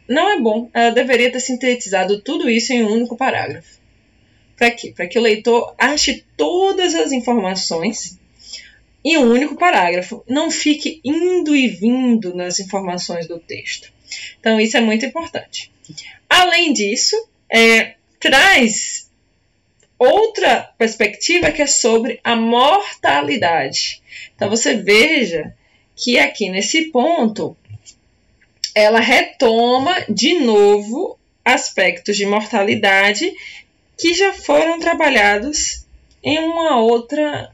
não 0.07 0.29
é 0.29 0.39
bom. 0.39 0.69
Ela 0.73 0.91
deveria 0.91 1.31
ter 1.31 1.39
sintetizado 1.39 2.21
tudo 2.21 2.49
isso 2.49 2.73
em 2.73 2.83
um 2.83 2.91
único 2.91 3.17
parágrafo. 3.17 3.79
Para 4.57 4.71
quê? 4.71 4.93
Para 4.95 5.07
que 5.07 5.19
o 5.19 5.21
leitor 5.21 5.75
ache 5.77 6.23
todas 6.37 6.95
as 6.95 7.11
informações 7.11 8.17
em 9.03 9.17
um 9.17 9.31
único 9.31 9.55
parágrafo. 9.55 10.23
Não 10.27 10.49
fique 10.49 10.99
indo 11.03 11.55
e 11.55 11.67
vindo 11.67 12.33
nas 12.33 12.59
informações 12.59 13.27
do 13.27 13.37
texto. 13.39 13.93
Então, 14.39 14.59
isso 14.59 14.77
é 14.77 14.81
muito 14.81 15.05
importante. 15.05 15.71
Além 16.29 16.73
disso, 16.73 17.15
é, 17.49 17.95
traz 18.19 19.09
outra 19.97 20.71
perspectiva 20.77 21.51
que 21.51 21.61
é 21.61 21.67
sobre 21.67 22.19
a 22.23 22.35
mortalidade. 22.35 24.01
Então, 24.35 24.49
você 24.49 24.75
veja 24.75 25.53
que 25.95 26.17
aqui 26.17 26.49
nesse 26.49 26.85
ponto 26.85 27.55
ela 28.73 28.99
retoma 28.99 29.95
de 30.09 30.39
novo 30.39 31.17
aspectos 31.45 32.17
de 32.17 32.25
mortalidade 32.25 33.31
que 33.97 34.13
já 34.13 34.33
foram 34.33 34.79
trabalhados 34.79 35.85
em 36.23 36.39
uma 36.39 36.79
outra 36.79 37.53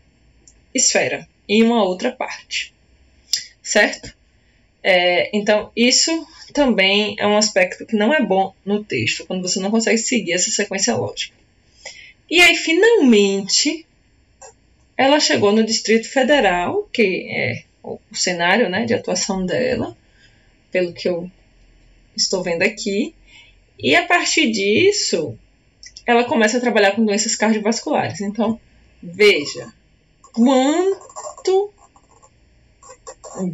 esfera, 0.73 1.27
em 1.47 1.63
uma 1.63 1.83
outra 1.83 2.11
parte, 2.11 2.73
certo? 3.61 4.13
É, 4.83 5.29
então, 5.35 5.71
isso 5.75 6.27
também 6.53 7.15
é 7.19 7.27
um 7.27 7.37
aspecto 7.37 7.85
que 7.85 7.95
não 7.95 8.13
é 8.13 8.21
bom 8.21 8.53
no 8.65 8.83
texto, 8.83 9.25
quando 9.25 9.41
você 9.41 9.59
não 9.59 9.71
consegue 9.71 9.97
seguir 9.97 10.33
essa 10.33 10.49
sequência 10.49 10.95
lógica. 10.95 11.35
E 12.29 12.41
aí, 12.41 12.55
finalmente, 12.55 13.85
ela 14.97 15.19
chegou 15.19 15.51
no 15.51 15.63
Distrito 15.63 16.07
Federal, 16.09 16.89
que 16.91 17.27
é 17.29 17.63
o 17.83 17.99
cenário 18.13 18.69
né, 18.69 18.85
de 18.85 18.93
atuação 18.93 19.45
dela, 19.45 19.97
pelo 20.71 20.93
que 20.93 21.09
eu 21.09 21.29
estou 22.15 22.41
vendo 22.43 22.61
aqui. 22.61 23.13
E 23.77 23.95
a 23.95 24.05
partir 24.05 24.51
disso, 24.51 25.37
ela 26.11 26.23
começa 26.23 26.57
a 26.57 26.61
trabalhar 26.61 26.91
com 26.91 27.05
doenças 27.05 27.35
cardiovasculares. 27.35 28.21
Então, 28.21 28.59
veja 29.01 29.73
quanto 30.33 31.73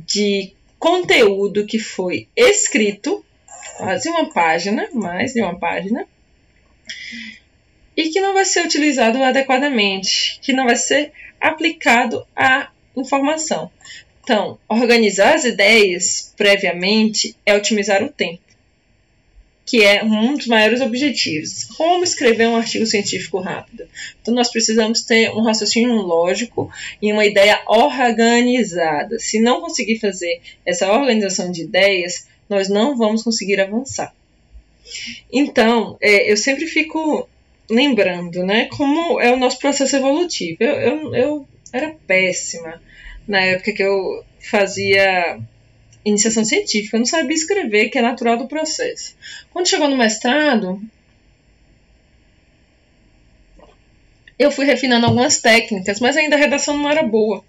de 0.05 0.53
conteúdo 0.79 1.65
que 1.65 1.79
foi 1.79 2.27
escrito, 2.35 3.23
quase 3.77 4.09
uma 4.09 4.31
página, 4.31 4.87
mais 4.93 5.33
de 5.33 5.41
uma 5.41 5.57
página, 5.57 6.07
e 7.95 8.09
que 8.09 8.21
não 8.21 8.33
vai 8.33 8.45
ser 8.45 8.63
utilizado 8.63 9.23
adequadamente, 9.23 10.39
que 10.41 10.53
não 10.53 10.65
vai 10.65 10.75
ser 10.75 11.11
aplicado 11.41 12.25
à 12.35 12.69
informação. 12.95 13.71
Então, 14.23 14.59
organizar 14.67 15.35
as 15.35 15.45
ideias 15.45 16.33
previamente 16.35 17.35
é 17.45 17.55
otimizar 17.55 18.03
o 18.03 18.09
tempo, 18.09 18.41
que 19.67 19.83
é 19.83 20.01
um 20.01 20.35
dos 20.37 20.47
maiores 20.47 20.79
objetivos. 20.79 21.65
Como 21.65 22.01
escrever 22.01 22.47
um 22.47 22.55
artigo 22.55 22.85
científico 22.85 23.41
rápido? 23.41 23.85
Então, 24.21 24.33
nós 24.33 24.49
precisamos 24.49 25.01
ter 25.01 25.29
um 25.31 25.41
raciocínio 25.41 25.95
lógico 25.95 26.71
e 27.01 27.11
uma 27.11 27.25
ideia 27.25 27.61
organizada. 27.67 29.19
Se 29.19 29.41
não 29.41 29.59
conseguir 29.59 29.99
fazer 29.99 30.39
essa 30.65 30.89
organização 30.89 31.51
de 31.51 31.63
ideias, 31.63 32.25
nós 32.49 32.69
não 32.69 32.97
vamos 32.97 33.23
conseguir 33.23 33.59
avançar. 33.59 34.15
Então, 35.29 35.97
é, 35.99 36.31
eu 36.31 36.37
sempre 36.37 36.65
fico 36.65 37.27
lembrando, 37.69 38.45
né, 38.45 38.69
como 38.71 39.19
é 39.19 39.33
o 39.33 39.37
nosso 39.37 39.59
processo 39.59 39.97
evolutivo. 39.97 40.63
Eu, 40.63 40.75
eu, 40.75 41.15
eu 41.15 41.47
era 41.73 41.93
péssima 42.07 42.81
na 43.27 43.41
época 43.41 43.73
que 43.73 43.83
eu 43.83 44.23
fazia 44.39 45.41
iniciação 46.09 46.43
científica, 46.45 46.97
não 46.97 47.05
sabia 47.05 47.35
escrever, 47.35 47.89
que 47.89 47.97
é 47.97 48.01
natural 48.01 48.37
do 48.37 48.47
processo. 48.47 49.15
Quando 49.51 49.67
chegou 49.67 49.87
no 49.87 49.97
mestrado, 49.97 50.81
eu 54.37 54.51
fui 54.51 54.65
refinando 54.65 55.05
algumas 55.05 55.41
técnicas, 55.41 55.99
mas 55.99 56.15
ainda 56.15 56.35
a 56.35 56.39
redação 56.39 56.77
não 56.77 56.89
era 56.89 57.03
boa. 57.03 57.43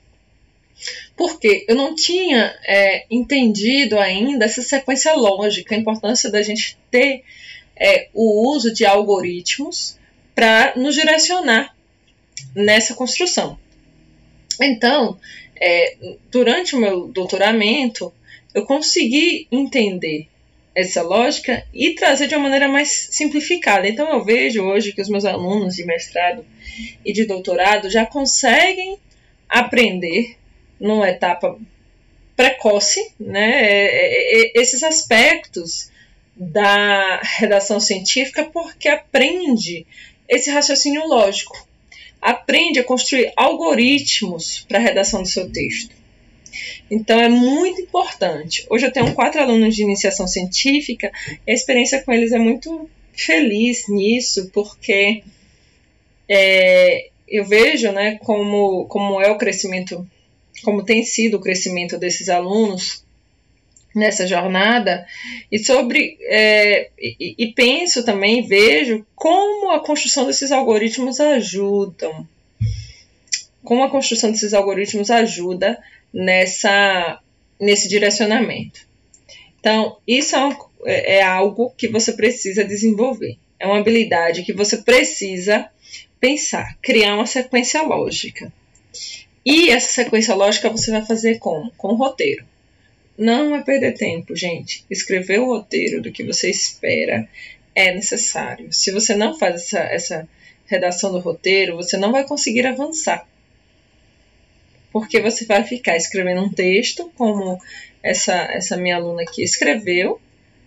Porque 1.16 1.64
eu 1.68 1.74
não 1.74 1.94
tinha 1.94 2.54
é, 2.64 3.04
entendido 3.10 3.98
ainda 3.98 4.44
essa 4.44 4.62
sequência 4.62 5.12
lógica, 5.14 5.74
a 5.74 5.78
importância 5.78 6.30
da 6.30 6.40
gente 6.42 6.78
ter 6.90 7.24
é, 7.76 8.08
o 8.14 8.48
uso 8.52 8.72
de 8.72 8.86
algoritmos 8.86 9.98
para 10.34 10.72
nos 10.76 10.94
direcionar 10.94 11.74
nessa 12.54 12.94
construção. 12.94 13.58
Então, 14.60 15.18
é, 15.60 15.96
durante 16.30 16.76
o 16.76 16.80
meu 16.80 17.08
doutoramento, 17.08 18.12
eu 18.54 18.64
consegui 18.64 19.46
entender 19.50 20.28
essa 20.74 21.02
lógica 21.02 21.66
e 21.74 21.94
trazer 21.94 22.28
de 22.28 22.34
uma 22.34 22.44
maneira 22.44 22.68
mais 22.68 23.08
simplificada. 23.10 23.88
Então, 23.88 24.10
eu 24.10 24.24
vejo 24.24 24.62
hoje 24.62 24.92
que 24.92 25.02
os 25.02 25.08
meus 25.08 25.24
alunos 25.24 25.74
de 25.74 25.84
mestrado 25.84 26.44
e 27.04 27.12
de 27.12 27.24
doutorado 27.24 27.90
já 27.90 28.06
conseguem 28.06 28.98
aprender 29.48 30.36
numa 30.78 31.08
etapa 31.08 31.58
precoce, 32.36 33.12
né, 33.18 33.62
é, 33.62 33.86
é, 33.86 34.42
é, 34.42 34.52
esses 34.54 34.84
aspectos 34.84 35.90
da 36.36 37.20
redação 37.22 37.80
científica, 37.80 38.44
porque 38.44 38.88
aprende 38.88 39.84
esse 40.28 40.48
raciocínio 40.50 41.04
lógico 41.08 41.66
aprende 42.20 42.80
a 42.80 42.84
construir 42.84 43.32
algoritmos 43.36 44.64
para 44.68 44.78
a 44.78 44.82
redação 44.82 45.22
do 45.22 45.28
seu 45.28 45.50
texto. 45.50 45.94
Então 46.90 47.20
é 47.20 47.28
muito 47.28 47.80
importante. 47.80 48.66
Hoje 48.70 48.86
eu 48.86 48.92
tenho 48.92 49.14
quatro 49.14 49.40
alunos 49.40 49.74
de 49.74 49.82
iniciação 49.82 50.26
científica 50.26 51.12
e 51.46 51.50
a 51.50 51.54
experiência 51.54 52.02
com 52.02 52.12
eles 52.12 52.32
é 52.32 52.38
muito 52.38 52.88
feliz 53.12 53.88
nisso, 53.88 54.50
porque 54.52 55.22
é, 56.28 57.08
eu 57.26 57.44
vejo 57.44 57.90
né, 57.92 58.18
como, 58.22 58.86
como 58.86 59.20
é 59.20 59.30
o 59.30 59.38
crescimento, 59.38 60.06
como 60.62 60.84
tem 60.84 61.02
sido 61.02 61.36
o 61.36 61.40
crescimento 61.40 61.98
desses 61.98 62.28
alunos 62.28 63.04
nessa 63.94 64.26
jornada 64.26 65.06
e 65.50 65.58
sobre 65.58 66.18
é, 66.22 66.90
e, 66.98 67.34
e, 67.38 67.52
penso 67.52 68.04
também 68.04 68.46
vejo 68.46 69.04
como 69.16 69.70
a 69.70 69.80
construção 69.80 70.26
desses 70.26 70.52
algoritmos 70.52 71.18
ajudam 71.18 72.28
como 73.64 73.82
a 73.82 73.90
construção 73.90 74.30
desses 74.30 74.54
algoritmos 74.54 75.10
ajuda 75.10 75.78
nessa 76.12 77.20
nesse 77.60 77.88
direcionamento 77.88 78.86
então 79.60 79.98
isso 80.06 80.36
é, 80.36 80.56
é, 80.84 81.16
é 81.16 81.22
algo 81.22 81.72
que 81.76 81.88
você 81.88 82.12
precisa 82.12 82.64
desenvolver 82.64 83.36
é 83.58 83.66
uma 83.66 83.78
habilidade 83.78 84.42
que 84.42 84.52
você 84.52 84.78
precisa 84.78 85.68
pensar 86.20 86.76
criar 86.80 87.14
uma 87.14 87.26
sequência 87.26 87.82
lógica 87.82 88.52
e 89.44 89.70
essa 89.70 89.90
sequência 89.92 90.34
lógica 90.34 90.70
você 90.70 90.90
vai 90.90 91.04
fazer 91.04 91.38
como 91.38 91.70
com 91.72 91.94
roteiro 91.94 92.44
não 93.18 93.56
é 93.56 93.62
perder 93.64 93.94
tempo, 93.94 94.36
gente. 94.36 94.84
Escrever 94.88 95.40
o 95.40 95.46
roteiro 95.46 96.00
do 96.00 96.12
que 96.12 96.22
você 96.22 96.48
espera 96.48 97.28
é 97.74 97.92
necessário. 97.92 98.72
Se 98.72 98.92
você 98.92 99.16
não 99.16 99.36
faz 99.36 99.56
essa, 99.56 99.80
essa 99.80 100.28
redação 100.66 101.10
do 101.10 101.18
roteiro, 101.18 101.74
você 101.74 101.96
não 101.96 102.12
vai 102.12 102.24
conseguir 102.24 102.64
avançar. 102.64 103.26
Porque 104.92 105.20
você 105.20 105.44
vai 105.44 105.64
ficar 105.64 105.96
escrevendo 105.96 106.42
um 106.42 106.50
texto, 106.50 107.10
como 107.16 107.58
essa, 108.02 108.34
essa 108.34 108.76
minha 108.76 108.96
aluna 108.96 109.22
aqui 109.22 109.42
escreveu, 109.42 110.20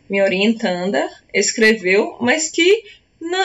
me 0.09 0.21
orientanda, 0.21 1.09
escreveu, 1.33 2.17
mas 2.19 2.49
que 2.49 2.83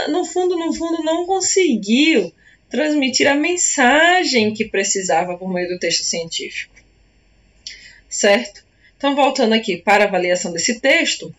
no 0.09 0.25
fundo, 0.25 0.57
no 0.59 0.73
fundo, 0.73 1.03
não 1.03 1.27
conseguiu 1.27 2.33
transmitir 2.69 3.29
a 3.29 3.35
mensagem 3.35 4.53
que 4.53 4.65
precisava 4.65 5.37
por 5.37 5.53
meio 5.53 5.69
do 5.69 5.79
texto 5.79 6.03
científico. 6.03 6.75
Certo? 8.09 8.65
Então, 8.97 9.15
voltando 9.15 9.53
aqui 9.53 9.77
para 9.77 10.05
a 10.05 10.09
avaliação 10.09 10.53
desse 10.53 10.81
texto, 10.81 11.35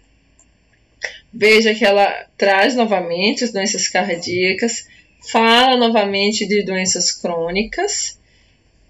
veja 1.33 1.73
que 1.73 1.83
ela 1.83 2.27
traz 2.37 2.75
novamente 2.75 3.43
as 3.43 3.51
doenças 3.51 3.87
cardíacas, 3.87 4.87
fala 5.29 5.75
novamente 5.75 6.47
de 6.47 6.63
doenças 6.63 7.11
crônicas 7.11 8.16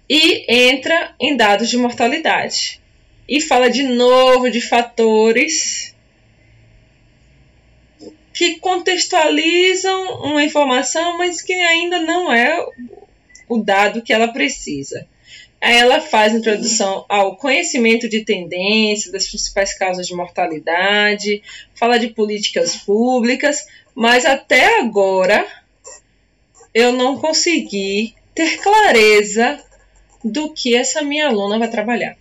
e 0.08 0.44
entra 0.48 1.14
em 1.20 1.36
dados 1.36 1.68
de 1.68 1.76
mortalidade. 1.76 2.80
E 3.28 3.40
fala 3.40 3.68
de 3.68 3.82
novo 3.82 4.50
de 4.50 4.60
fatores 4.60 5.94
que 8.32 8.58
contextualizam 8.60 10.22
uma 10.22 10.44
informação, 10.44 11.18
mas 11.18 11.42
que 11.42 11.52
ainda 11.52 12.00
não 12.00 12.32
é 12.32 12.64
o 13.48 13.58
dado 13.58 14.00
que 14.00 14.12
ela 14.12 14.28
precisa. 14.28 15.06
Aí 15.60 15.76
ela 15.76 16.00
faz 16.00 16.32
introdução 16.34 17.04
ao 17.08 17.36
conhecimento 17.36 18.08
de 18.08 18.24
tendência, 18.24 19.10
das 19.10 19.26
principais 19.26 19.76
causas 19.76 20.06
de 20.06 20.14
mortalidade, 20.14 21.42
fala 21.74 21.98
de 21.98 22.08
políticas 22.08 22.76
públicas, 22.76 23.66
mas 23.92 24.24
até 24.24 24.78
agora 24.78 25.44
eu 26.72 26.92
não 26.92 27.18
consegui 27.18 28.14
ter 28.36 28.58
clareza 28.58 29.60
do 30.24 30.52
que 30.52 30.74
essa 30.74 31.02
minha 31.02 31.28
aluna 31.28 31.58
vai 31.58 31.70
trabalhar. 31.70 32.16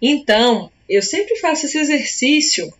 Então, 0.00 0.70
eu 0.88 1.02
sempre 1.02 1.36
faço 1.36 1.66
esse 1.66 1.78
exercício 1.78 2.72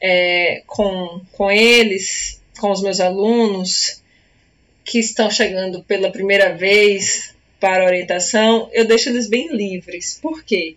é, 0.00 0.62
com, 0.66 1.20
com 1.32 1.50
eles, 1.50 2.40
com 2.58 2.70
os 2.70 2.82
meus 2.82 3.00
alunos, 3.00 4.02
que 4.84 4.98
estão 4.98 5.30
chegando 5.30 5.82
pela 5.82 6.10
primeira 6.10 6.54
vez 6.54 7.34
para 7.58 7.86
orientação, 7.86 8.68
eu 8.72 8.84
deixo 8.84 9.08
eles 9.08 9.28
bem 9.28 9.48
livres. 9.56 10.18
Por 10.20 10.44
quê? 10.44 10.76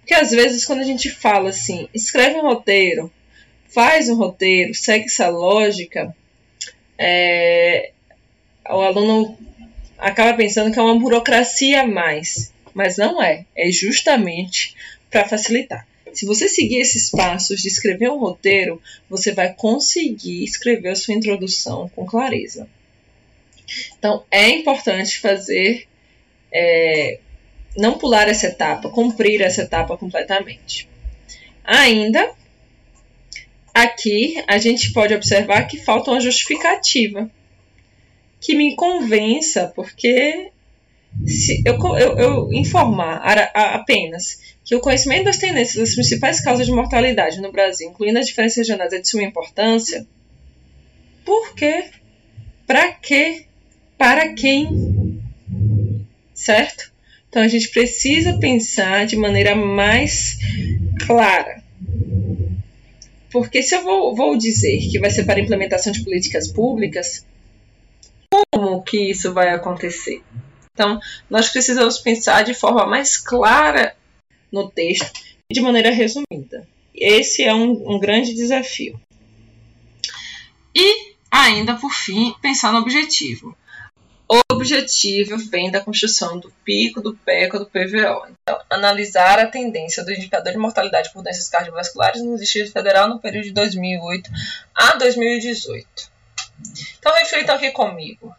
Porque 0.00 0.14
às 0.14 0.32
vezes 0.32 0.64
quando 0.64 0.80
a 0.80 0.84
gente 0.84 1.08
fala 1.08 1.50
assim, 1.50 1.88
escreve 1.94 2.36
um 2.36 2.42
roteiro, 2.42 3.12
faz 3.68 4.08
um 4.08 4.16
roteiro, 4.16 4.74
segue 4.74 5.04
essa 5.04 5.28
lógica, 5.28 6.14
é, 6.98 7.92
o 8.68 8.80
aluno 8.80 9.38
acaba 9.98 10.36
pensando 10.36 10.72
que 10.72 10.78
é 10.78 10.82
uma 10.82 10.98
burocracia 10.98 11.82
a 11.82 11.86
mais, 11.86 12.52
mas 12.72 12.96
não 12.96 13.22
é. 13.22 13.44
É 13.56 13.70
justamente 13.70 14.74
para 15.10 15.28
facilitar. 15.28 15.86
Se 16.12 16.26
você 16.26 16.48
seguir 16.48 16.78
esses 16.78 17.10
passos 17.10 17.60
de 17.60 17.68
escrever 17.68 18.10
um 18.10 18.18
roteiro, 18.18 18.80
você 19.08 19.32
vai 19.32 19.52
conseguir 19.52 20.44
escrever 20.44 20.90
a 20.90 20.96
sua 20.96 21.14
introdução 21.14 21.88
com 21.88 22.06
clareza. 22.06 22.68
Então, 23.98 24.24
é 24.30 24.48
importante 24.50 25.18
fazer, 25.18 25.88
é, 26.52 27.18
não 27.76 27.98
pular 27.98 28.28
essa 28.28 28.46
etapa, 28.46 28.88
cumprir 28.90 29.40
essa 29.40 29.62
etapa 29.62 29.96
completamente. 29.96 30.88
Ainda, 31.64 32.32
aqui 33.72 34.42
a 34.46 34.58
gente 34.58 34.92
pode 34.92 35.14
observar 35.14 35.66
que 35.66 35.78
falta 35.78 36.12
uma 36.12 36.20
justificativa 36.20 37.28
que 38.44 38.54
me 38.54 38.76
convença, 38.76 39.72
porque 39.74 40.50
se 41.26 41.62
eu, 41.64 41.78
eu, 41.96 42.18
eu 42.18 42.52
informar 42.52 43.16
apenas 43.54 44.38
que 44.62 44.76
o 44.76 44.80
conhecimento 44.80 45.24
das 45.24 45.38
tendências 45.38 45.76
das 45.76 45.94
principais 45.94 46.40
causas 46.40 46.66
de 46.66 46.72
mortalidade 46.72 47.40
no 47.40 47.50
Brasil, 47.50 47.88
incluindo 47.88 48.18
as 48.18 48.26
diferenças 48.26 48.58
regionais, 48.58 48.92
é 48.92 48.98
de 48.98 49.08
suma 49.08 49.22
importância, 49.22 50.06
por 51.24 51.54
quê? 51.54 51.86
Para 52.66 52.92
quê? 52.92 53.46
Para 53.96 54.34
quem? 54.34 55.22
Certo? 56.34 56.92
Então 57.30 57.42
a 57.42 57.48
gente 57.48 57.70
precisa 57.70 58.38
pensar 58.38 59.06
de 59.06 59.16
maneira 59.16 59.56
mais 59.56 60.38
clara. 61.06 61.62
Porque 63.30 63.62
se 63.62 63.74
eu 63.74 63.82
vou, 63.82 64.14
vou 64.14 64.36
dizer 64.36 64.78
que 64.90 64.98
vai 64.98 65.10
ser 65.10 65.24
para 65.24 65.40
implementação 65.40 65.92
de 65.92 66.04
políticas 66.04 66.46
públicas, 66.46 67.24
como 68.52 68.82
que 68.82 69.10
isso 69.10 69.32
vai 69.32 69.50
acontecer. 69.50 70.22
Então, 70.72 71.00
nós 71.30 71.48
precisamos 71.48 71.98
pensar 71.98 72.42
de 72.42 72.54
forma 72.54 72.86
mais 72.86 73.16
clara 73.16 73.94
no 74.50 74.68
texto 74.68 75.20
e 75.48 75.54
de 75.54 75.60
maneira 75.60 75.90
resumida. 75.90 76.66
Esse 76.94 77.42
é 77.42 77.54
um, 77.54 77.94
um 77.94 77.98
grande 77.98 78.34
desafio. 78.34 79.00
E, 80.74 81.14
ainda 81.30 81.74
por 81.74 81.92
fim, 81.92 82.34
pensar 82.40 82.72
no 82.72 82.80
objetivo. 82.80 83.56
O 84.26 84.40
objetivo 84.52 85.36
vem 85.36 85.70
da 85.70 85.80
construção 85.80 86.40
do 86.40 86.50
pico, 86.64 87.00
do 87.00 87.14
PECO, 87.14 87.58
do 87.58 87.66
PVO. 87.66 88.26
Então, 88.26 88.58
analisar 88.70 89.38
a 89.38 89.46
tendência 89.46 90.04
do 90.04 90.12
indicador 90.12 90.52
de 90.52 90.58
mortalidade 90.58 91.12
por 91.12 91.22
doenças 91.22 91.48
cardiovasculares 91.48 92.22
no 92.22 92.36
Distrito 92.36 92.72
Federal 92.72 93.08
no 93.08 93.20
período 93.20 93.44
de 93.44 93.52
2008 93.52 94.30
a 94.74 94.96
2018. 94.96 96.13
Então 96.98 97.14
reflitam 97.14 97.56
aqui 97.56 97.70
comigo. 97.70 98.34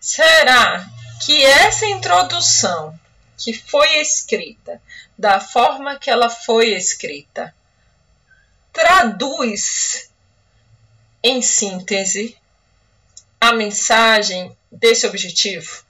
Será 0.00 0.86
que 1.24 1.44
essa 1.44 1.86
introdução 1.86 2.98
que 3.36 3.52
foi 3.52 4.00
escrita 4.00 4.80
da 5.16 5.40
forma 5.40 5.98
que 5.98 6.10
ela 6.10 6.28
foi 6.28 6.70
escrita 6.70 7.54
traduz 8.72 10.10
em 11.22 11.42
síntese 11.42 12.36
a 13.40 13.52
mensagem 13.52 14.56
desse 14.70 15.06
objetivo? 15.06 15.84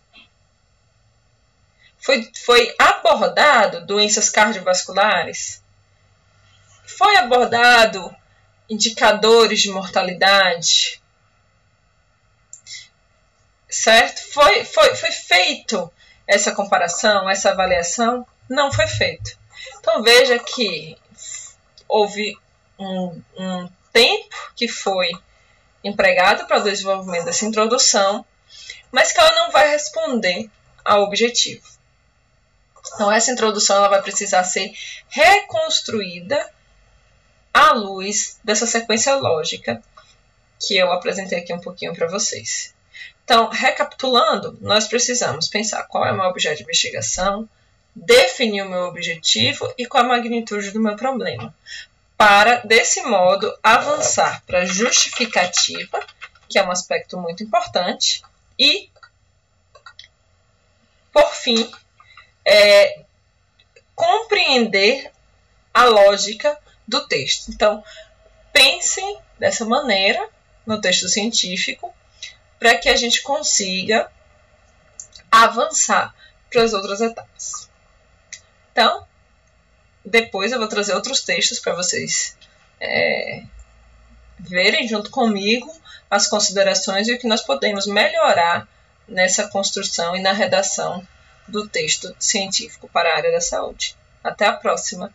Foi, 1.98 2.30
foi 2.44 2.74
abordado 2.78 3.86
doenças 3.86 4.28
cardiovasculares? 4.28 5.62
Foi 6.84 7.16
abordado 7.16 8.14
indicadores 8.68 9.60
de 9.60 9.70
mortalidade? 9.70 11.01
Certo? 13.72 14.20
Foi, 14.32 14.64
foi, 14.64 14.94
foi 14.94 15.10
feito 15.10 15.90
essa 16.26 16.52
comparação, 16.52 17.28
essa 17.28 17.50
avaliação? 17.50 18.26
Não 18.48 18.70
foi 18.70 18.86
feito. 18.86 19.36
Então 19.78 20.02
veja 20.02 20.38
que 20.38 20.96
houve 21.88 22.36
um, 22.78 23.20
um 23.36 23.68
tempo 23.92 24.52
que 24.54 24.68
foi 24.68 25.10
empregado 25.82 26.46
para 26.46 26.58
o 26.58 26.62
desenvolvimento 26.62 27.24
dessa 27.24 27.46
introdução, 27.46 28.24
mas 28.90 29.10
que 29.10 29.18
ela 29.18 29.34
não 29.34 29.50
vai 29.50 29.70
responder 29.70 30.50
ao 30.84 31.02
objetivo. 31.02 31.66
Então 32.94 33.10
essa 33.10 33.30
introdução 33.30 33.76
ela 33.76 33.88
vai 33.88 34.02
precisar 34.02 34.44
ser 34.44 34.72
reconstruída 35.08 36.52
à 37.54 37.72
luz 37.72 38.38
dessa 38.44 38.66
sequência 38.66 39.14
lógica 39.14 39.82
que 40.60 40.76
eu 40.76 40.92
apresentei 40.92 41.38
aqui 41.38 41.52
um 41.52 41.60
pouquinho 41.60 41.94
para 41.94 42.08
vocês. 42.08 42.74
Então, 43.24 43.48
recapitulando, 43.48 44.58
nós 44.60 44.86
precisamos 44.88 45.48
pensar 45.48 45.84
qual 45.84 46.04
é 46.04 46.12
o 46.12 46.16
meu 46.16 46.24
objeto 46.24 46.56
de 46.56 46.62
investigação, 46.64 47.48
definir 47.94 48.62
o 48.62 48.68
meu 48.68 48.82
objetivo 48.84 49.72
e 49.78 49.86
qual 49.86 50.04
a 50.04 50.08
magnitude 50.08 50.70
do 50.70 50.80
meu 50.80 50.96
problema, 50.96 51.54
para, 52.16 52.56
desse 52.56 53.02
modo, 53.02 53.52
avançar 53.62 54.42
para 54.46 54.60
a 54.60 54.64
justificativa, 54.64 56.04
que 56.48 56.58
é 56.58 56.64
um 56.64 56.70
aspecto 56.70 57.18
muito 57.18 57.42
importante, 57.42 58.22
e, 58.58 58.90
por 61.12 61.32
fim, 61.34 61.70
é, 62.44 63.02
compreender 63.94 65.10
a 65.72 65.84
lógica 65.84 66.58
do 66.86 67.06
texto. 67.06 67.50
Então, 67.50 67.82
pensem 68.52 69.18
dessa 69.38 69.64
maneira 69.64 70.28
no 70.66 70.80
texto 70.80 71.08
científico 71.08 71.94
para 72.62 72.78
que 72.78 72.88
a 72.88 72.94
gente 72.94 73.22
consiga 73.22 74.08
avançar 75.28 76.14
para 76.48 76.62
as 76.62 76.72
outras 76.72 77.00
etapas. 77.00 77.68
Então, 78.70 79.04
depois 80.04 80.52
eu 80.52 80.60
vou 80.60 80.68
trazer 80.68 80.94
outros 80.94 81.22
textos 81.22 81.58
para 81.58 81.74
vocês 81.74 82.36
é, 82.78 83.42
verem 84.38 84.86
junto 84.86 85.10
comigo 85.10 85.74
as 86.08 86.28
considerações 86.28 87.08
e 87.08 87.14
o 87.14 87.18
que 87.18 87.26
nós 87.26 87.40
podemos 87.40 87.84
melhorar 87.88 88.68
nessa 89.08 89.48
construção 89.48 90.14
e 90.14 90.22
na 90.22 90.32
redação 90.32 91.04
do 91.48 91.68
texto 91.68 92.14
científico 92.16 92.88
para 92.88 93.12
a 93.12 93.16
área 93.16 93.32
da 93.32 93.40
saúde. 93.40 93.96
Até 94.22 94.46
a 94.46 94.52
próxima! 94.52 95.12